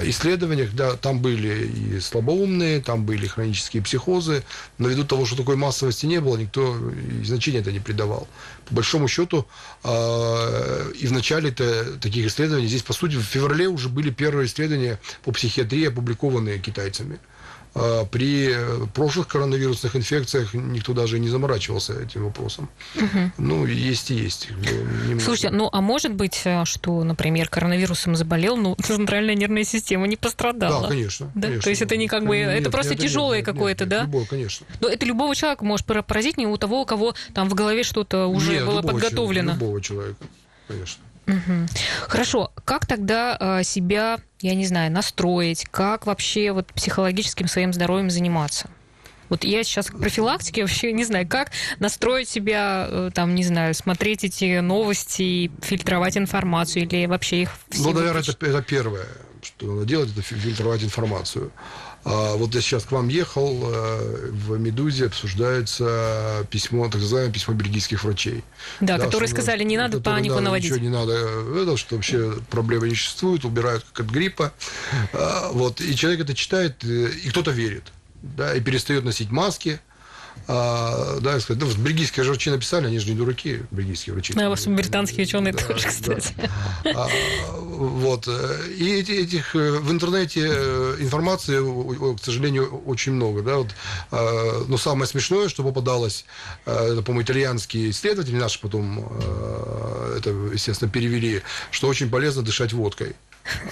исследованиях, 0.04 0.74
да, 0.74 0.94
там 0.94 1.20
были 1.20 1.68
и 1.68 2.00
слабоумные, 2.00 2.82
там 2.82 3.06
были 3.06 3.28
хронические 3.28 3.84
психозы, 3.84 4.44
но 4.78 4.88
ввиду 4.88 5.04
того, 5.04 5.26
что 5.26 5.36
такой 5.36 5.56
массовости 5.56 6.06
не 6.06 6.22
было, 6.22 6.38
никто 6.38 6.78
и 7.22 7.24
значения 7.24 7.60
это 7.60 7.72
не 7.72 7.80
придавал. 7.80 8.28
По 8.66 8.76
большому 8.76 9.08
счету, 9.08 9.46
а, 9.84 10.92
и 10.92 11.08
в 11.08 11.12
начале 11.12 11.52
таких 11.52 12.28
исследований, 12.28 12.68
здесь, 12.68 12.84
по 12.84 12.94
сути, 12.94 13.16
в 13.16 13.24
феврале 13.24 13.68
уже 13.68 13.90
были 13.90 14.10
первые 14.10 14.48
исследования 14.48 15.00
по 15.24 15.32
психиатрии, 15.32 15.88
опубликованные 15.88 16.60
китайцами. 16.60 17.20
А, 17.76 18.06
при 18.06 18.56
прошлых 18.94 19.28
коронавирусных 19.28 19.98
инфекциях 19.98 20.54
никто 20.54 20.94
даже 20.94 21.20
не 21.20 21.28
заморачивался 21.28 22.02
этим 22.02 22.24
вопросом. 22.24 22.70
Угу. 22.96 23.32
Ну, 23.38 23.66
есть 23.66 24.12
и 24.12 24.16
есть. 24.16 24.48
Слушайте, 25.22 25.50
ну 25.50 25.70
а 25.72 25.82
может 25.82 26.14
быть, 26.14 26.42
э, 26.46 26.64
что, 26.64 27.04
например, 27.04 27.50
коронавирусом 27.50 28.16
заболел, 28.16 28.56
ну, 28.56 28.76
центральная 28.82 29.36
нервная 29.36 29.66
система 29.66 30.08
не 30.08 30.16
пострадала? 30.16 30.84
Да, 30.84 30.88
конечно. 30.88 31.30
Да? 31.36 31.42
конечно. 31.42 31.64
То 31.64 31.70
есть 31.70 31.82
это 31.82 31.98
не 31.98 32.08
как 32.08 32.26
бы, 32.26 32.38
нет, 32.38 32.62
это 32.62 32.72
просто 32.72 32.94
нет, 32.94 33.02
тяжелое 33.02 33.44
какое-то, 33.44 33.86
да? 33.86 34.04
Любое, 34.04 34.26
конечно. 34.26 34.66
Но 34.80 34.88
это 34.88 35.06
любого 35.06 35.36
человека 35.36 35.66
может 35.66 35.86
поразить, 35.86 36.38
не 36.38 36.48
у 36.48 36.56
того, 36.56 36.82
у 36.82 36.86
кого 36.86 37.14
там 37.34 37.50
в 37.50 37.56
голове 37.56 37.84
что-то 37.84 38.28
уже 38.28 38.54
нет, 38.54 38.66
было 38.66 38.82
подготовлено. 38.82 39.52
Человека, 39.52 39.66
любого 39.66 39.82
человека, 39.82 40.26
конечно. 40.70 41.05
Угу. 41.28 41.68
Хорошо. 42.08 42.52
Как 42.66 42.86
тогда 42.86 43.38
э, 43.40 43.64
себя, 43.64 44.20
я 44.42 44.56
не 44.56 44.66
знаю, 44.66 44.92
настроить? 44.92 45.66
Как 45.72 46.06
вообще 46.06 46.52
вот 46.52 46.68
психологическим 46.68 47.48
своим 47.48 47.74
здоровьем 47.74 48.10
заниматься? 48.10 48.70
Вот 49.30 49.44
я 49.44 49.64
сейчас 49.64 49.88
к 49.88 49.98
профилактике 49.98 50.62
вообще 50.62 50.94
не 50.94 51.04
знаю, 51.04 51.28
как 51.28 51.52
настроить 51.80 52.30
себя, 52.30 52.88
э, 52.90 53.12
там, 53.14 53.34
не 53.34 53.44
знаю, 53.44 53.74
смотреть 53.74 54.24
эти 54.24 54.60
новости, 54.60 55.52
фильтровать 55.62 56.18
информацию 56.18 56.84
или 56.84 57.08
вообще 57.08 57.44
их 57.44 57.50
Ну, 57.78 57.92
наверное, 57.92 58.22
это, 58.22 58.32
это 58.46 58.62
первое, 58.62 59.08
что 59.42 59.66
надо 59.66 59.86
делать, 59.86 60.12
это 60.12 60.22
фильтровать 60.22 60.84
информацию. 60.84 61.52
А 62.06 62.36
вот 62.36 62.54
я 62.54 62.62
сейчас 62.62 62.84
к 62.84 62.92
вам 62.92 63.08
ехал, 63.08 63.64
э, 63.64 64.30
в 64.30 64.60
«Медузе» 64.60 65.08
обсуждается 65.08 66.46
письмо, 66.52 66.86
так 66.86 67.02
называемое 67.02 67.34
письмо 67.34 67.56
бельгийских 67.56 68.04
врачей. 68.04 68.44
Да, 68.80 69.00
да 69.00 69.06
которые 69.06 69.28
сказали, 69.28 69.64
не 69.64 69.76
надо 69.76 69.98
которые, 69.98 70.18
панику 70.18 70.36
да, 70.36 70.42
наводить. 70.42 70.72
Ничего 70.72 70.86
не 70.86 70.92
надо, 70.92 71.14
это, 71.14 71.78
что 71.78 71.96
вообще 71.96 72.36
проблемы 72.52 72.90
не 72.90 72.96
существует, 72.96 73.44
убирают 73.44 73.84
как 73.92 74.06
от 74.06 74.14
гриппа. 74.14 74.54
А, 75.14 75.50
вот, 75.52 75.82
и 75.82 75.96
человек 75.96 76.22
это 76.22 76.36
читает, 76.36 76.84
э, 76.84 77.10
и 77.24 77.30
кто-то 77.30 77.50
верит, 77.50 77.86
да, 78.22 78.54
и 78.54 78.62
перестает 78.62 79.04
носить 79.04 79.32
маски, 79.32 79.80
а, 80.48 81.20
да, 81.22 81.40
сказать, 81.40 81.62
ну, 81.62 81.84
бельгийские 81.84 82.26
врачи 82.26 82.52
написали, 82.52 82.86
они 82.86 83.00
же 83.00 83.10
не 83.10 83.16
дураки, 83.16 83.62
бельгийские 83.72 84.14
врачи. 84.14 84.34
Да, 84.34 84.54
в 84.54 84.68
британские 84.68 85.26
ученые 85.26 85.54
да, 85.54 85.64
тоже, 85.64 85.88
кстати. 85.88 86.34
Да. 86.84 86.92
А, 86.94 87.10
вот. 87.48 88.28
И 88.28 88.94
эти, 88.94 89.12
этих 89.12 89.56
э, 89.56 89.72
в 89.80 89.92
интернете 89.92 90.48
э, 90.48 90.98
информации, 91.00 92.16
к 92.16 92.24
сожалению, 92.24 92.84
очень 92.86 93.14
много. 93.14 93.42
Да, 93.42 93.58
вот. 93.58 93.70
А, 94.12 94.66
но 94.68 94.78
самое 94.78 95.08
смешное, 95.08 95.50
что 95.50 95.64
попадалось, 95.64 96.26
э, 96.66 96.92
это, 96.92 97.02
по-моему, 97.02 97.24
итальянские 97.24 97.90
исследователи 97.90 98.36
наши 98.36 98.60
потом 98.60 99.12
это, 100.16 100.30
естественно, 100.54 100.90
перевели, 100.92 101.42
что 101.72 101.88
очень 101.88 102.10
полезно 102.10 102.44
дышать 102.44 102.72
водкой. 102.72 103.16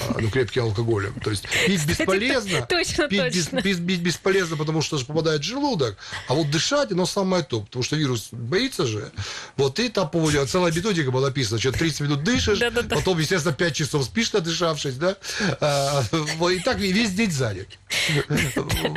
А, 0.09 0.19
ну, 0.19 0.29
крепким 0.29 0.63
алкоголем. 0.63 1.13
То 1.19 1.31
есть 1.31 1.45
пить 1.65 1.85
бесполезно. 1.85 2.65
Точно, 2.67 3.07
пить, 3.07 3.19
точно. 3.19 3.61
Без, 3.61 3.77
пить 3.77 4.01
бесполезно, 4.01 4.57
потому 4.57 4.81
что 4.81 4.97
же 4.97 5.05
попадает 5.05 5.41
в 5.41 5.43
желудок. 5.43 5.97
А 6.27 6.33
вот 6.33 6.49
дышать, 6.49 6.91
оно 6.91 7.05
самое 7.05 7.43
то, 7.43 7.61
потому 7.61 7.83
что 7.83 7.95
вирус 7.95 8.29
боится 8.31 8.85
же. 8.85 9.11
Вот 9.57 9.79
и 9.79 9.89
там, 9.89 10.09
по 10.09 10.29
целая 10.45 10.71
методика 10.71 11.11
была 11.11 11.27
написана, 11.27 11.59
что 11.59 11.71
30 11.71 12.01
минут 12.01 12.23
дышишь, 12.23 12.59
да, 12.59 12.69
да, 12.69 12.81
да. 12.83 12.95
потом, 12.95 13.19
естественно, 13.19 13.53
5 13.53 13.75
часов 13.75 14.05
спишь, 14.05 14.31
надышавшись, 14.33 14.95
да? 14.95 15.17
А, 15.59 16.03
и 16.51 16.59
так 16.59 16.77
весь 16.77 17.11
день 17.11 17.31
занят. 17.31 17.67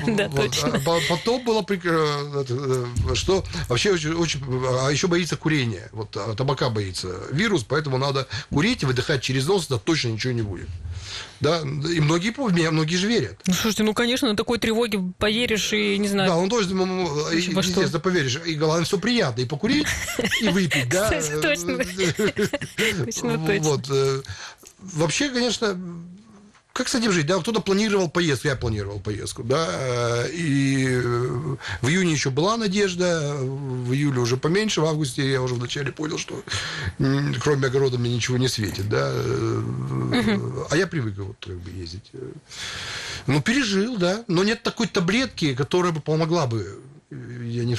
Да, 0.06 0.28
точно. 0.28 0.80
А 0.86 0.98
потом 1.08 1.44
было, 1.44 1.64
э, 1.68 2.44
э, 2.48 3.14
что 3.14 3.44
вообще 3.68 3.92
очень, 3.92 4.12
очень, 4.14 4.40
а 4.82 4.90
еще 4.90 5.06
боится 5.06 5.36
курения. 5.36 5.88
Вот 5.92 6.10
табака 6.10 6.70
боится 6.70 7.08
вирус, 7.30 7.64
поэтому 7.64 7.98
надо 7.98 8.26
курить 8.50 8.82
и 8.82 8.86
выдыхать 8.86 9.22
через 9.22 9.46
нос, 9.46 9.66
да 9.68 9.78
точно 9.78 10.08
ничего 10.08 10.32
не 10.32 10.42
будет. 10.42 10.65
Да, 11.40 11.60
и 11.60 12.00
многие, 12.00 12.34
меня 12.52 12.70
многие 12.70 12.96
же 12.96 13.08
верят. 13.08 13.40
Ну, 13.46 13.54
слушайте, 13.54 13.82
ну, 13.82 13.94
конечно, 13.94 14.28
на 14.28 14.36
такой 14.36 14.58
тревоге 14.58 15.00
поверишь 15.18 15.72
и, 15.72 15.98
не 15.98 16.08
знаю... 16.08 16.30
Да, 16.30 16.36
он 16.36 16.48
тоже, 16.48 16.68
естественно, 16.70 18.00
поверишь. 18.00 18.40
И, 18.44 18.54
главное, 18.54 18.84
все 18.84 18.98
приятно. 18.98 19.42
И 19.42 19.44
покурить, 19.44 19.86
и 20.40 20.48
выпить, 20.48 20.88
да. 20.88 21.10
Точно. 21.42 21.76
Точно, 22.76 23.46
точно. 23.46 23.60
Вот. 23.60 23.86
Э, 23.90 24.22
вообще, 24.78 25.28
конечно, 25.30 25.78
как 26.76 26.88
с 26.88 26.94
этим 26.94 27.10
жить? 27.10 27.26
Да, 27.26 27.38
кто-то 27.38 27.60
планировал 27.60 28.10
поездку, 28.10 28.48
я 28.48 28.56
планировал 28.56 29.00
поездку, 29.00 29.42
да, 29.42 29.66
э, 29.70 30.30
и 30.32 30.86
э, 30.86 31.56
в 31.80 31.88
июне 31.88 32.12
еще 32.12 32.28
была 32.28 32.58
надежда, 32.58 33.34
в 33.40 33.92
июле 33.94 34.20
уже 34.20 34.36
поменьше, 34.36 34.82
в 34.82 34.84
августе 34.84 35.30
я 35.30 35.40
уже 35.40 35.54
вначале 35.54 35.90
понял, 35.90 36.18
что 36.18 36.42
кроме 37.40 37.68
огорода 37.68 37.96
мне 37.96 38.14
ничего 38.14 38.36
не 38.36 38.48
светит, 38.48 38.90
да, 38.90 39.10
угу. 39.10 40.66
а 40.70 40.76
я 40.76 40.86
привык 40.86 41.16
вот 41.16 41.36
как 41.40 41.56
бы 41.56 41.70
ездить. 41.70 42.10
Ну, 43.26 43.40
пережил, 43.40 43.96
да, 43.96 44.24
но 44.28 44.44
нет 44.44 44.62
такой 44.62 44.86
таблетки, 44.86 45.54
которая 45.54 45.92
бы 45.92 46.00
помогла 46.00 46.46
бы 46.46 46.78
я 47.42 47.64
не 47.64 47.76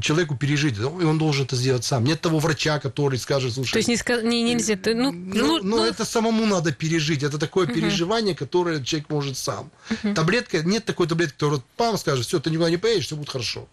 человеку 0.00 0.36
пережить, 0.36 0.78
и 0.78 0.82
он 0.82 1.18
должен 1.18 1.44
это 1.44 1.56
сделать 1.56 1.84
сам. 1.84 2.04
Нет 2.04 2.20
того 2.20 2.38
врача, 2.38 2.78
который 2.78 3.18
скажет, 3.18 3.54
слушай... 3.54 3.72
То 3.72 3.78
есть 3.78 3.88
не, 3.88 4.42
не, 4.42 4.54
нельзя... 4.54 4.78
Ну, 4.84 5.12
ну, 5.12 5.12
ну, 5.12 5.60
ну, 5.62 5.84
это 5.84 6.04
самому 6.04 6.46
надо 6.46 6.72
пережить. 6.72 7.22
Это 7.22 7.38
такое 7.38 7.66
угу. 7.66 7.74
переживание, 7.74 8.34
которое 8.34 8.82
человек 8.82 9.10
может 9.10 9.36
сам. 9.36 9.70
Угу. 9.90 10.14
Таблетка... 10.14 10.62
Нет 10.62 10.84
такой 10.84 11.06
таблетки, 11.06 11.34
которая 11.34 11.62
пам 11.76 11.98
скажет, 11.98 12.26
все, 12.26 12.40
ты 12.40 12.50
никуда 12.50 12.70
не 12.70 12.76
поедешь, 12.76 13.06
все 13.06 13.16
будет 13.16 13.30
хорошо. 13.30 13.68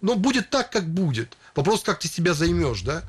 Но 0.00 0.14
будет 0.14 0.50
так, 0.50 0.70
как 0.70 0.88
будет. 0.88 1.36
Вопрос, 1.54 1.82
как 1.82 1.98
ты 1.98 2.08
себя 2.08 2.34
займешь, 2.34 2.82
да? 2.82 3.02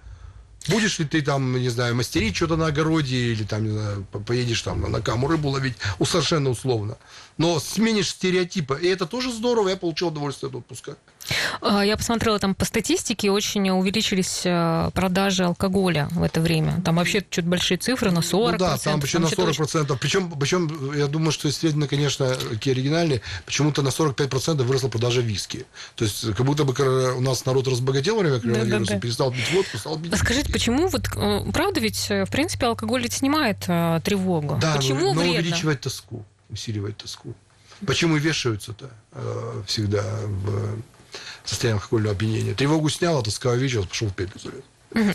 Будешь 0.68 1.00
ли 1.00 1.06
ты 1.06 1.22
там, 1.22 1.58
не 1.58 1.70
знаю, 1.70 1.96
мастерить 1.96 2.36
что-то 2.36 2.58
на 2.58 2.68
огороде 2.68 3.16
или 3.16 3.44
там, 3.44 3.64
не 3.64 3.72
знаю, 3.72 4.06
поедешь 4.26 4.62
там 4.62 4.82
на 4.92 5.02
каму 5.02 5.28
рыбу 5.28 5.50
ловить, 5.50 5.76
у 6.00 6.06
совершенно 6.06 6.50
условно. 6.50 6.98
Но 7.40 7.58
сменишь 7.62 8.10
стереотипы, 8.10 8.78
и 8.82 8.88
это 8.88 9.06
тоже 9.06 9.32
здорово, 9.32 9.70
я 9.70 9.78
получил 9.78 10.10
удовольствие 10.10 10.50
от 10.50 10.56
отпуска. 10.56 10.98
А, 11.62 11.86
я 11.86 11.96
посмотрела 11.96 12.38
там 12.38 12.54
по 12.54 12.66
статистике, 12.66 13.32
очень 13.32 13.70
увеличились 13.70 14.42
э, 14.44 14.92
продажи 14.94 15.46
алкоголя 15.46 16.10
в 16.12 16.22
это 16.22 16.42
время. 16.42 16.82
Там 16.84 16.98
вообще 16.98 17.26
чуть 17.30 17.46
большие 17.46 17.78
цифры, 17.78 18.12
на 18.12 18.20
40%. 18.20 18.52
Ну 18.52 18.58
да, 18.58 18.78
там 18.78 19.00
почти 19.00 19.20
на 19.20 19.28
40%. 19.28 19.52
Очень... 19.52 19.98
Причем, 20.00 20.32
причем, 20.32 20.94
я 20.94 21.08
думаю, 21.08 21.32
что 21.32 21.50
исследования, 21.50 21.88
конечно, 21.88 22.36
такие 22.36 22.74
оригинальные, 22.74 23.22
почему-то 23.46 23.84
на 23.84 23.88
45% 23.90 24.64
выросла 24.64 24.90
продажа 24.90 25.22
виски. 25.22 25.66
То 25.96 26.04
есть, 26.04 26.34
как 26.34 26.46
будто 26.46 26.66
бы 26.66 26.74
у 27.16 27.22
нас 27.22 27.46
народ 27.46 27.70
разбогател 27.70 28.16
во 28.16 28.22
время 28.22 28.42
коронавируса, 28.42 28.80
да, 28.80 28.80
да, 28.80 28.94
да. 28.96 29.00
перестал 29.00 29.32
пить 29.32 29.50
водку, 29.54 29.78
стал 29.78 29.98
пить 29.98 30.12
а 30.12 30.18
Скажите, 30.18 30.52
почему, 30.52 30.90
вот, 30.90 31.08
э, 31.16 31.52
правда 31.54 31.80
ведь, 31.80 32.08
э, 32.10 32.26
в 32.26 32.32
принципе, 32.32 32.66
алкоголь 32.66 33.04
ведь 33.04 33.14
снимает 33.14 33.60
тревогу? 33.60 34.58
Да, 34.60 34.76
почему 34.76 35.14
но, 35.14 35.24
но 35.24 35.32
увеличивает 35.32 35.80
тоску, 35.80 36.26
усиливает 36.50 36.98
тоску. 36.98 37.34
Почему 37.86 38.18
вешаются-то 38.18 38.90
э, 39.14 39.64
всегда 39.66 40.04
в 40.26 40.82
состояние 41.46 41.82
алкогольного 41.82 42.16
опьянения. 42.16 42.54
Тревогу 42.54 42.90
снял, 42.90 43.18
а 43.18 43.24
тоска 43.24 43.52
увеличилась, 43.52 43.88
пошел 43.88 44.08
в 44.08 44.16
пятницу. 44.16 44.52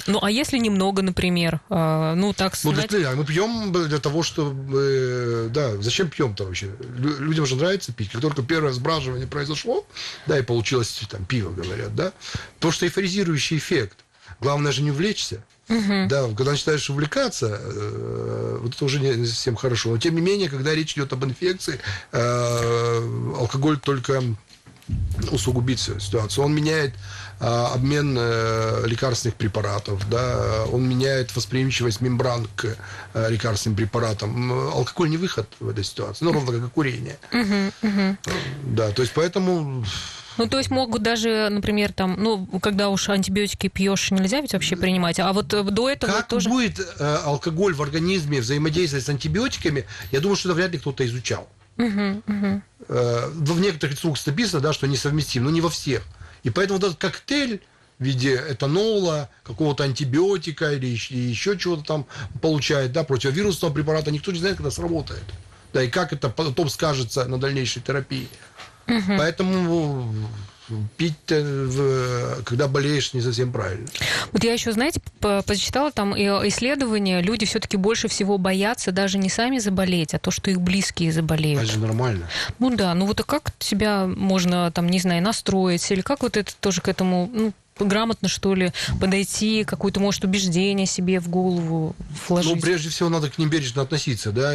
Ну, 0.07 0.23
а 0.23 0.31
если 0.31 0.59
немного, 0.59 1.03
например, 1.03 1.61
э, 1.68 2.14
ну, 2.16 2.33
так 2.33 2.57
Ну, 2.62 2.73
для, 2.73 2.87
для, 2.87 3.11
мы 3.12 3.25
пьем 3.25 3.73
для 3.73 3.99
того, 3.99 4.23
чтобы... 4.23 5.51
Да, 5.53 5.77
зачем 5.83 6.09
пьем-то 6.09 6.44
вообще? 6.44 6.70
Людям 6.99 7.44
же 7.44 7.57
нравится 7.57 7.92
пить. 7.92 8.11
Как 8.11 8.20
только 8.20 8.42
первое 8.42 8.73
сбраживание 8.73 9.27
произошло, 9.27 9.85
да, 10.27 10.38
и 10.38 10.42
получилось 10.42 11.03
там 11.11 11.25
пиво, 11.25 11.51
говорят, 11.51 11.94
да, 11.94 12.12
то, 12.61 12.70
что 12.70 12.87
эйфоризирующий 12.87 13.57
эффект. 13.57 13.99
Главное 14.40 14.70
же 14.70 14.83
не 14.83 14.92
увлечься. 14.92 15.44
Угу. 15.68 16.09
Да, 16.09 16.27
когда 16.37 16.53
начинаешь 16.53 16.90
увлекаться, 16.90 17.59
э, 17.61 18.59
вот 18.61 18.74
это 18.74 18.85
уже 18.85 19.00
не 19.00 19.27
совсем 19.27 19.57
хорошо. 19.57 19.90
Но 19.90 19.98
тем 19.98 20.14
не 20.14 20.20
менее, 20.20 20.48
когда 20.48 20.74
речь 20.74 20.92
идет 20.92 21.12
об 21.12 21.24
инфекции, 21.24 21.81
э, 22.12 23.35
алкоголь 23.38 23.79
только 23.79 24.22
усугубить 25.31 25.81
ситуацию. 25.81 26.44
Он 26.44 26.55
меняет 26.55 26.92
а, 27.40 27.72
обмен 27.74 28.16
а, 28.18 28.85
лекарственных 28.85 29.37
препаратов, 29.37 30.09
да, 30.09 30.64
он 30.70 30.88
меняет 30.88 31.35
восприимчивость 31.35 32.00
мембран 32.00 32.46
к 32.55 32.77
а, 33.14 33.29
лекарственным 33.29 33.77
препаратам. 33.77 34.53
Алкоголь 34.53 35.11
не 35.11 35.16
выход 35.16 35.48
в 35.61 35.68
этой 35.68 35.85
ситуации, 35.85 36.24
ну, 36.24 36.33
ровно 36.33 36.53
как 36.53 36.68
и 36.68 36.70
курение. 36.70 37.18
Угу, 37.33 37.88
угу. 37.88 38.16
Да, 38.62 38.90
то 38.90 39.03
есть 39.03 39.14
поэтому... 39.14 39.85
Ну, 40.37 40.49
то 40.49 40.59
есть 40.59 40.70
могут 40.70 41.03
даже, 41.03 41.49
например, 41.51 41.92
там, 41.92 42.16
ну, 42.18 42.47
когда 42.61 42.88
уж 42.88 43.09
антибиотики 43.09 43.68
пьешь, 43.68 44.11
нельзя 44.11 44.40
ведь 44.40 44.53
вообще 44.53 44.77
принимать, 44.77 45.20
а 45.20 45.33
вот 45.33 45.49
до 45.49 45.90
этого 45.90 46.11
как 46.11 46.29
тоже... 46.29 46.49
будет 46.49 46.79
э, 46.81 47.16
алкоголь 47.25 47.75
в 47.75 47.83
организме 47.83 48.40
взаимодействовать 48.40 49.05
с 49.05 49.09
антибиотиками, 49.09 49.85
я 50.11 50.20
думаю, 50.20 50.37
что 50.37 50.49
это 50.49 50.57
вряд 50.57 50.73
ли 50.73 50.79
кто-то 50.79 51.07
изучал. 51.07 51.49
Угу, 51.77 52.23
угу. 52.27 52.62
В 52.88 53.61
некоторых 53.61 53.94
инструкциях 53.94 54.37
написано, 54.37 54.61
да, 54.61 54.73
что 54.73 54.87
несовместим, 54.87 55.44
но 55.44 55.51
не 55.51 55.61
во 55.61 55.70
всех. 55.70 56.03
И 56.42 56.51
поэтому 56.51 56.79
этот 56.79 56.97
коктейль 56.97 57.61
в 57.99 58.05
виде 58.05 58.35
этанола, 58.49 59.31
какого-то 59.44 59.85
антибиотика 59.85 60.73
или 60.73 60.87
еще 60.87 61.57
чего-то 61.57 61.85
там 61.85 62.07
получает, 62.42 62.92
да, 62.92 63.05
противовирусного 63.05 63.73
препарата, 63.73 64.11
никто 64.11 64.33
не 64.33 64.38
знает, 64.38 64.57
когда 64.57 64.70
сработает. 64.70 65.25
Да, 65.73 65.83
и 65.83 65.88
как 65.88 66.12
это 66.12 66.29
потом 66.29 66.68
скажется 66.68 67.25
на 67.25 67.38
дальнейшей 67.38 67.83
терапии. 67.83 68.29
Угу. 68.87 69.16
Поэтому 69.18 70.12
пить 70.97 71.14
когда 71.27 72.68
болеешь 72.68 73.12
не 73.12 73.20
совсем 73.20 73.53
правильно. 73.53 73.87
Вот 74.33 74.42
я 74.44 74.55
еще, 74.55 74.73
знаете, 74.73 75.01
почитала 75.20 75.90
там 75.92 76.14
исследования, 76.14 77.20
люди 77.20 77.44
все-таки 77.44 77.77
больше 77.77 78.09
всего 78.09 78.38
боятся 78.38 78.90
даже 78.90 79.18
не 79.18 79.29
сами 79.29 79.59
заболеть, 79.59 80.14
а 80.14 80.18
то, 80.18 80.31
что 80.31 80.51
их 80.51 80.61
близкие 80.61 81.12
заболеют. 81.12 81.62
Это 81.62 81.73
же 81.73 81.79
нормально. 81.79 82.29
Ну 82.59 82.75
да, 82.75 82.94
ну 82.94 83.05
вот 83.05 83.20
а 83.20 83.25
как 83.25 83.53
себя 83.59 84.07
можно, 84.07 84.70
там, 84.70 84.88
не 84.88 85.01
знаю, 85.01 85.23
настроить, 85.23 85.90
или 85.90 86.01
как 86.01 86.23
вот 86.23 86.38
это 86.38 86.55
тоже 86.57 86.81
к 86.81 86.88
этому, 86.88 87.31
ну, 87.31 87.53
грамотно, 87.79 88.29
что 88.29 88.55
ли, 88.55 88.73
подойти, 88.99 89.64
какое-то, 89.64 90.01
может, 90.01 90.25
убеждение 90.25 90.87
себе 90.87 91.20
в 91.20 91.29
голову 91.29 91.94
вложить? 92.27 92.55
Ну, 92.55 92.61
прежде 92.61 92.88
всего, 92.88 93.11
надо 93.11 93.29
к 93.29 93.37
ним 93.37 93.51
бережно 93.51 93.83
относиться, 93.83 94.33
да. 94.33 94.55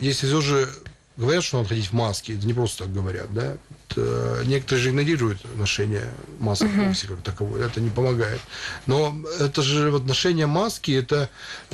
Если 0.00 0.26
все 0.26 0.40
же 0.40 0.68
говорят, 1.16 1.44
что 1.44 1.58
надо 1.58 1.70
ходить 1.70 1.86
в 1.86 1.92
маске, 1.92 2.34
это 2.34 2.46
не 2.46 2.54
просто 2.54 2.84
так 2.84 2.92
говорят, 2.92 3.32
да. 3.32 3.56
Это, 3.88 4.42
некоторые 4.46 4.82
же 4.82 4.90
игнорируют 4.90 5.40
ношение 5.56 6.08
масок 6.38 6.68
uh-huh. 6.68 6.88
вовсе 6.88 7.06
как 7.06 7.22
таковой, 7.22 7.64
это 7.64 7.80
не 7.80 7.90
помогает. 7.90 8.40
Но 8.86 9.14
это 9.38 9.62
же 9.62 9.90
в 9.90 9.96
отношение 9.96 10.46
маски, 10.46 10.92
это 10.92 11.28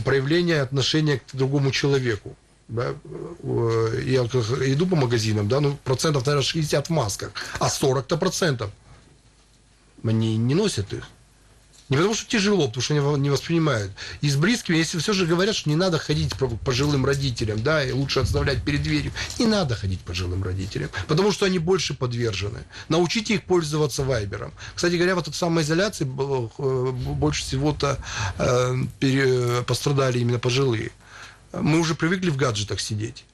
проявление 0.05 0.63
отношения 0.63 1.19
к 1.19 1.37
другому 1.37 1.71
человеку. 1.71 2.37
Да, 2.69 2.95
я 4.05 4.25
иду 4.25 4.87
по 4.87 4.97
магазинам, 4.97 5.49
да, 5.49 5.61
ну, 5.61 5.79
процентов, 5.85 6.27
наверное, 6.27 6.45
60 6.45 6.89
в 6.89 6.91
масках, 6.91 7.31
а 7.61 7.69
40-то 7.69 8.19
процентов 8.19 8.71
они 10.05 10.37
не 10.37 10.55
носят 10.55 10.93
их. 10.93 11.05
Не 11.89 11.97
потому 11.97 12.15
что 12.15 12.29
тяжело, 12.29 12.67
потому 12.67 12.83
что 12.83 12.95
они 12.95 13.23
не 13.23 13.31
воспринимают. 13.31 13.93
И 14.21 14.29
с 14.29 14.37
близкими, 14.37 14.77
если 14.77 14.99
все 14.99 15.15
же 15.15 15.25
говорят, 15.25 15.57
что 15.57 15.71
не 15.71 15.77
надо 15.77 15.99
ходить 15.99 16.37
по 16.37 16.49
пожилым 16.49 17.07
родителям, 17.07 17.63
да, 17.63 17.83
и 17.83 17.93
лучше 17.93 18.21
оставлять 18.21 18.63
перед 18.63 18.83
дверью, 18.83 19.13
не 19.39 19.47
надо 19.47 19.75
ходить 19.75 20.01
по 20.01 20.09
пожилым 20.09 20.43
родителям, 20.43 20.91
потому 21.07 21.33
что 21.33 21.47
они 21.47 21.59
больше 21.59 21.95
подвержены. 21.95 22.61
Научите 22.89 23.35
их 23.35 23.45
пользоваться 23.45 24.05
вайбером. 24.05 24.53
Кстати 24.75 24.97
говоря, 24.97 25.15
вот 25.15 25.29
от 25.29 25.35
самоизоляции 25.35 26.05
э, 26.05 26.91
больше 26.93 27.43
всего-то 27.43 27.99
э, 28.39 29.63
пострадали 29.67 30.19
именно 30.19 30.39
пожилые. 30.39 30.93
Мы 31.53 31.79
уже 31.79 31.95
привыкли 31.95 32.29
в 32.29 32.37
гаджетах 32.37 32.81
сидеть. 32.81 33.25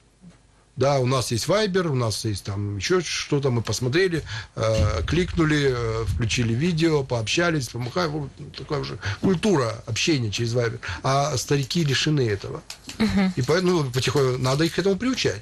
Да, 0.75 0.99
у 0.99 1.05
нас 1.05 1.31
есть 1.31 1.47
Viber, 1.47 1.87
у 1.87 1.95
нас 1.95 2.25
есть 2.25 2.43
там 2.43 2.77
еще 2.77 2.99
что-то, 3.01 3.49
мы 3.49 3.61
посмотрели, 3.61 4.23
э, 4.55 5.03
кликнули, 5.07 5.73
э, 5.73 6.05
включили 6.05 6.53
видео, 6.53 7.03
пообщались, 7.03 7.69
помахали. 7.69 8.09
Вот 8.09 8.29
такая 8.57 8.79
уже 8.79 8.97
культура 9.21 9.83
общения 9.85 10.31
через 10.31 10.53
Viber. 10.53 10.79
А 11.01 11.37
старики 11.37 11.83
лишены 11.83 12.27
этого. 12.27 12.61
Угу. 12.99 13.33
И 13.37 13.41
поэтому 13.41 13.83
ну, 13.83 13.91
потихоньку 13.91 14.37
надо 14.37 14.65
их 14.65 14.75
к 14.75 14.79
этому 14.79 14.97
приучать. 14.97 15.41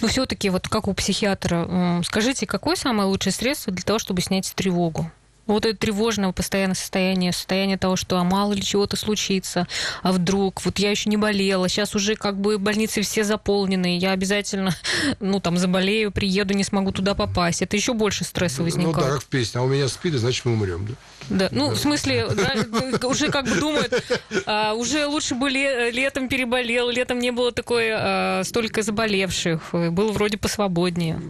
Ну, 0.00 0.08
все-таки, 0.08 0.48
вот 0.48 0.68
как 0.68 0.88
у 0.88 0.94
психиатра, 0.94 2.02
скажите, 2.04 2.46
какое 2.46 2.76
самое 2.76 3.08
лучшее 3.08 3.32
средство 3.32 3.72
для 3.72 3.82
того, 3.82 3.98
чтобы 3.98 4.22
снять 4.22 4.52
тревогу? 4.54 5.10
Вот 5.46 5.66
это 5.66 5.76
тревожное 5.76 6.32
постоянное 6.32 6.74
состояние, 6.74 7.32
состояние 7.32 7.76
того, 7.76 7.96
что 7.96 8.16
а 8.16 8.24
мало 8.24 8.52
ли 8.52 8.62
чего-то 8.62 8.96
случится, 8.96 9.66
а 10.02 10.12
вдруг, 10.12 10.64
вот 10.64 10.78
я 10.78 10.90
еще 10.90 11.10
не 11.10 11.16
болела, 11.16 11.68
сейчас 11.68 11.94
уже 11.94 12.14
как 12.14 12.40
бы 12.40 12.58
больницы 12.58 13.02
все 13.02 13.24
заполнены, 13.24 13.98
я 13.98 14.12
обязательно, 14.12 14.74
ну, 15.20 15.40
там, 15.40 15.56
заболею, 15.56 16.12
приеду, 16.12 16.54
не 16.54 16.64
смогу 16.64 16.92
туда 16.92 17.14
попасть. 17.14 17.62
Это 17.62 17.76
еще 17.76 17.92
больше 17.92 18.24
стресса 18.24 18.62
возникает. 18.62 18.96
Ну, 18.96 19.02
да, 19.02 19.10
как 19.10 19.22
в 19.22 19.26
песне, 19.26 19.60
а 19.60 19.64
у 19.64 19.68
меня 19.68 19.88
спит, 19.88 20.14
и 20.14 20.18
значит 20.18 20.44
мы 20.44 20.52
умрем, 20.52 20.86
да? 20.86 20.94
Да, 21.28 21.48
ну, 21.52 21.68
да. 21.68 21.74
в 21.74 21.78
смысле, 21.78 22.28
да, 22.34 23.06
уже 23.08 23.30
как 23.30 23.46
бы 23.46 23.56
думают, 23.56 24.02
а, 24.46 24.74
уже 24.74 25.06
лучше 25.06 25.34
бы 25.34 25.50
летом 25.50 26.28
переболел, 26.28 26.88
летом 26.90 27.18
не 27.18 27.32
было 27.32 27.52
такой 27.52 27.90
а, 27.92 28.42
столько 28.44 28.82
заболевших, 28.82 29.70
было 29.72 30.12
вроде 30.12 30.38
посвободнее. 30.38 31.20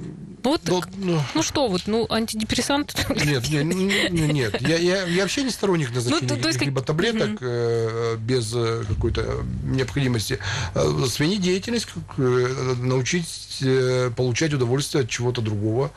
Ну, 0.44 0.50
вот, 0.50 0.60
ну, 0.66 0.82
ну, 0.96 1.20
ну 1.34 1.42
что 1.42 1.68
вот, 1.68 1.82
ну 1.86 2.06
антидепрессант? 2.10 2.96
Нет, 3.24 3.48
нет, 3.48 4.11
нет, 4.12 4.60
я, 4.60 4.76
я, 4.76 5.02
я 5.04 5.22
вообще 5.22 5.42
не 5.42 5.50
сторонник 5.50 5.92
назначения 5.94 6.34
ну, 6.34 6.40
то, 6.40 6.48
есть, 6.48 6.60
либо 6.60 6.82
таблеток 6.82 7.40
угу. 7.40 7.44
э, 7.48 8.16
без 8.18 8.52
э, 8.54 8.84
какой-то 8.88 9.44
необходимости. 9.64 10.38
Э, 10.74 11.04
сменить 11.08 11.40
деятельность, 11.40 11.88
э, 12.18 12.74
научить 12.78 13.58
э, 13.62 14.10
получать 14.16 14.52
удовольствие 14.54 15.04
от 15.04 15.10
чего-то 15.10 15.40
другого. 15.40 15.90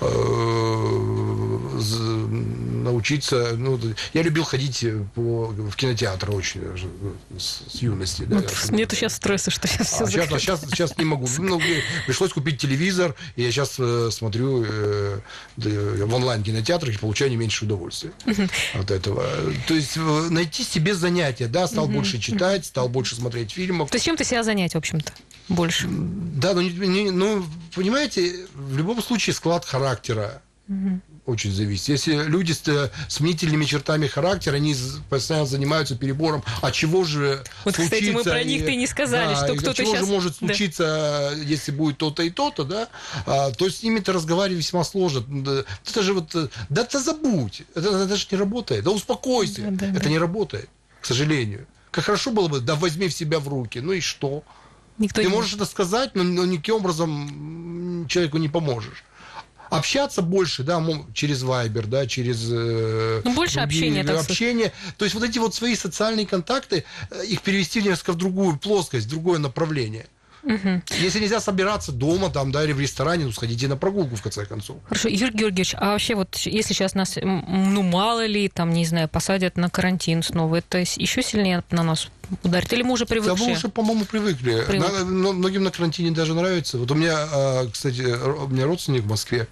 Э, 0.00 0.06
научиться. 2.84 3.54
Ну, 3.56 3.80
я 4.12 4.22
любил 4.22 4.44
ходить 4.44 4.84
по, 5.14 5.46
в 5.46 5.74
кинотеатр 5.74 6.30
очень 6.30 6.60
э, 6.62 7.38
с, 7.38 7.62
с 7.68 7.82
юности. 7.82 8.22
Да, 8.22 8.36
вот 8.36 8.70
нету 8.70 8.94
сейчас 8.94 9.14
стресса, 9.14 9.50
что 9.50 9.66
сейчас 9.66 9.88
все 9.88 10.06
сейчас, 10.06 10.32
а 10.32 10.38
сейчас, 10.38 10.60
сейчас 10.60 10.98
не 10.98 11.04
могу. 11.04 11.26
Ну, 11.44 11.60
пришлось 12.06 12.32
купить 12.32 12.58
телевизор, 12.58 13.14
и 13.36 13.42
я 13.42 13.50
сейчас 13.50 13.74
э, 13.78 14.08
смотрю 14.10 14.64
э, 14.66 15.20
в 15.56 16.14
онлайн-кинотеатрах 16.14 16.94
и 16.94 16.98
получаю 16.98 17.30
не 17.30 17.36
меньше 17.36 17.64
удовольствия 17.64 18.12
от 18.74 18.90
этого. 18.90 19.26
То 19.66 19.74
есть 19.74 19.96
э, 19.96 20.00
найти 20.30 20.64
себе 20.64 20.94
занятие, 20.94 21.48
да, 21.48 21.66
стал 21.66 21.88
больше 21.88 22.18
читать, 22.18 22.66
стал 22.66 22.88
больше 22.88 23.14
смотреть 23.16 23.52
фильмов. 23.52 23.90
То 23.90 23.96
есть 23.96 24.04
чем 24.04 24.16
ты 24.16 24.24
себя 24.24 24.42
занять, 24.42 24.74
в 24.74 24.78
общем-то, 24.78 25.12
больше? 25.48 25.86
Да, 25.88 26.54
ну, 26.54 26.60
не, 26.60 27.10
ну, 27.10 27.44
понимаете, 27.74 28.46
в 28.54 28.76
любом 28.76 29.02
случае 29.02 29.34
склад 29.34 29.64
характера. 29.64 30.42
Очень 31.26 31.52
зависит. 31.52 31.88
Если 31.88 32.14
люди 32.24 32.52
с, 32.52 32.66
э, 32.68 32.90
с 33.08 33.20
мнительными 33.20 33.64
чертами 33.64 34.06
характера, 34.06 34.56
они 34.56 34.76
постоянно 35.08 35.46
занимаются 35.46 35.96
перебором, 35.96 36.44
а 36.60 36.70
чего 36.70 37.04
же 37.04 37.42
Вот, 37.64 37.74
случится, 37.74 37.96
кстати, 37.96 38.14
мы 38.14 38.22
про 38.22 38.44
них-то 38.44 38.70
и 38.70 38.76
не 38.76 38.86
сказали, 38.86 39.34
да, 39.34 39.46
что 39.46 39.54
кто-то 39.54 39.74
чего 39.74 39.92
сейчас... 39.92 40.06
же 40.06 40.12
может 40.12 40.36
случиться, 40.36 41.32
да. 41.34 41.42
если 41.42 41.72
будет 41.72 41.98
то-то 41.98 42.22
и 42.22 42.30
то-то, 42.30 42.64
да, 42.64 42.88
а, 43.26 43.50
то 43.52 43.68
с 43.70 43.82
ними-то 43.82 44.12
разговаривать 44.12 44.58
весьма 44.58 44.84
сложно. 44.84 45.64
Это 45.86 46.02
же 46.02 46.12
вот, 46.12 46.34
э, 46.34 46.48
да 46.68 46.82
это 46.82 47.00
забудь, 47.00 47.62
это, 47.74 47.88
это 47.88 48.16
же 48.16 48.26
не 48.30 48.36
работает, 48.36 48.84
да 48.84 48.90
успокойся, 48.90 49.62
да, 49.62 49.70
да, 49.70 49.86
это 49.92 50.04
да. 50.04 50.10
не 50.10 50.18
работает, 50.18 50.68
к 51.00 51.06
сожалению. 51.06 51.66
Как 51.90 52.04
хорошо 52.04 52.32
было 52.32 52.48
бы, 52.48 52.60
да 52.60 52.74
возьми 52.74 53.08
в 53.08 53.14
себя 53.14 53.38
в 53.38 53.48
руки, 53.48 53.78
ну 53.78 53.92
и 53.92 54.00
что? 54.00 54.42
Никто 54.98 55.22
Ты 55.22 55.28
не... 55.28 55.32
можешь 55.32 55.54
это 55.54 55.64
сказать, 55.64 56.14
но, 56.14 56.22
но 56.22 56.44
никаким 56.44 56.76
образом 56.76 58.06
человеку 58.08 58.36
не 58.36 58.48
поможешь 58.48 59.04
общаться 59.76 60.22
больше, 60.22 60.62
да, 60.62 60.84
через 61.12 61.42
Viber, 61.42 61.86
да, 61.86 62.06
через... 62.06 62.48
Э, 62.50 63.22
ну, 63.24 63.34
больше 63.34 63.60
общения, 63.60 64.04
так 64.04 64.20
общение. 64.20 64.72
То 64.98 65.04
есть 65.04 65.14
вот 65.14 65.24
эти 65.24 65.38
вот 65.38 65.54
свои 65.54 65.74
социальные 65.74 66.26
контакты, 66.26 66.84
э, 67.10 67.24
их 67.26 67.42
перевести 67.42 67.82
несколько 67.82 68.12
в 68.12 68.16
другую 68.16 68.58
плоскость, 68.58 69.06
в 69.06 69.10
другое 69.10 69.38
направление. 69.38 70.06
Угу. 70.44 70.82
Если 71.00 71.20
нельзя 71.20 71.40
собираться 71.40 71.90
дома 71.90 72.30
там, 72.30 72.52
да, 72.52 72.64
или 72.64 72.72
в 72.72 72.80
ресторане, 72.80 73.24
ну, 73.24 73.32
сходите 73.32 73.66
на 73.66 73.76
прогулку, 73.76 74.16
в 74.16 74.22
конце 74.22 74.44
концов. 74.44 74.76
Хорошо, 74.88 75.08
Юрий 75.08 75.32
Георгиевич, 75.32 75.74
а 75.78 75.92
вообще 75.92 76.14
вот 76.14 76.36
если 76.36 76.74
сейчас 76.74 76.94
нас, 76.94 77.16
ну, 77.22 77.82
мало 77.82 78.26
ли, 78.26 78.48
там, 78.48 78.70
не 78.70 78.84
знаю, 78.84 79.08
посадят 79.08 79.56
на 79.56 79.70
карантин 79.70 80.22
снова, 80.22 80.56
это 80.56 80.78
еще 80.78 81.22
сильнее 81.22 81.62
на 81.70 81.82
нас 81.82 82.08
ударит? 82.42 82.72
Или 82.72 82.82
мы 82.82 82.92
уже 82.92 83.06
привыкли? 83.06 83.38
Да, 83.38 83.44
мы 83.44 83.52
уже, 83.52 83.68
по-моему, 83.68 84.04
привыкли. 84.04 84.64
Привык. 84.66 84.92
На, 84.92 85.04
на, 85.04 85.32
многим 85.32 85.64
на 85.64 85.70
карантине 85.70 86.10
даже 86.10 86.34
нравится. 86.34 86.78
Вот 86.78 86.90
у 86.90 86.94
меня, 86.94 87.16
а, 87.16 87.66
кстати, 87.70 88.02
у 88.02 88.48
меня 88.48 88.66
родственник 88.66 89.02
в 89.02 89.08
Москве 89.08 89.48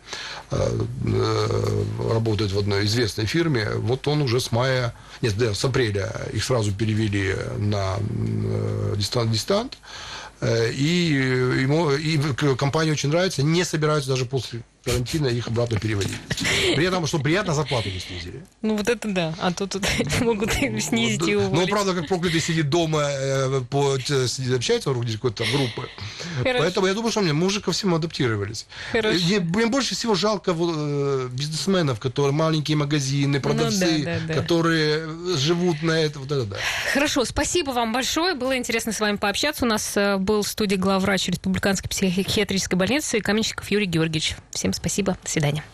а, 0.50 0.68
э, 1.06 2.12
работает 2.12 2.52
в 2.52 2.58
одной 2.58 2.84
известной 2.84 3.26
фирме. 3.26 3.70
Вот 3.76 4.06
он 4.08 4.22
уже 4.22 4.40
с 4.40 4.52
мая, 4.52 4.94
нет, 5.20 5.36
да, 5.36 5.54
с 5.54 5.64
апреля 5.64 6.12
их 6.32 6.44
сразу 6.44 6.72
перевели 6.72 7.34
на 7.58 7.96
дистант-дистант. 8.96 9.74
Э, 9.74 9.76
и 10.42 11.60
ему 11.62 11.92
и 11.92 12.18
компании 12.56 12.92
очень 12.92 13.10
нравится, 13.10 13.42
не 13.42 13.64
собираются 13.64 14.10
даже 14.10 14.24
после 14.24 14.62
карантина 14.84 15.28
их 15.28 15.48
обратно 15.48 15.78
переводить. 15.78 16.16
При 16.74 16.84
этом, 16.84 17.06
что 17.06 17.18
приятно, 17.18 17.54
зарплату 17.54 17.88
не 17.90 18.00
снизили. 18.00 18.44
Ну, 18.62 18.76
вот 18.76 18.88
это 18.88 19.08
да. 19.08 19.34
А 19.38 19.52
то 19.52 19.66
тут 19.66 19.86
могут 20.20 20.52
снизить 20.52 21.26
и 21.26 21.36
уволить. 21.36 21.52
Ну, 21.52 21.66
правда, 21.68 21.94
как 21.94 22.08
проклятый 22.08 22.40
сидит 22.40 22.68
дома, 22.68 23.02
э, 23.08 23.60
по, 23.70 23.94
общается 23.94 24.90
в 24.90 24.92
руке 24.92 25.12
какой-то 25.14 25.44
группы. 25.52 25.88
Поэтому 26.42 26.86
я 26.86 26.94
думаю, 26.94 27.10
что 27.10 27.20
мне, 27.20 27.32
мы 27.32 27.46
уже 27.46 27.60
ко 27.60 27.72
всему 27.72 27.96
адаптировались. 27.96 28.66
Мне 28.92 29.66
больше 29.66 29.94
всего 29.94 30.14
жалко 30.14 30.54
э, 30.56 31.28
бизнесменов, 31.32 32.00
которые 32.00 32.32
маленькие 32.32 32.76
магазины, 32.76 33.40
продавцы, 33.40 33.98
ну, 33.98 34.04
да, 34.04 34.18
да, 34.18 34.20
да. 34.26 34.34
которые 34.34 35.36
живут 35.36 35.82
на 35.82 35.92
это. 35.92 36.18
Вот 36.18 36.30
это 36.30 36.44
да. 36.44 36.56
Хорошо, 36.92 37.24
спасибо 37.24 37.70
вам 37.70 37.92
большое. 37.92 38.34
Было 38.34 38.56
интересно 38.56 38.92
с 38.92 39.00
вами 39.00 39.16
пообщаться. 39.16 39.64
У 39.64 39.68
нас 39.68 39.96
э, 39.96 40.16
был 40.16 40.42
в 40.42 40.48
студии 40.48 40.76
главврач 40.76 41.28
Республиканской 41.28 41.88
психиатрической 41.88 42.78
больницы 42.78 43.20
Каменщиков 43.20 43.70
Юрий 43.70 43.86
Георгиевич. 43.86 44.36
Всем 44.72 44.80
спасибо. 44.80 45.16
До 45.22 45.28
свидания. 45.28 45.64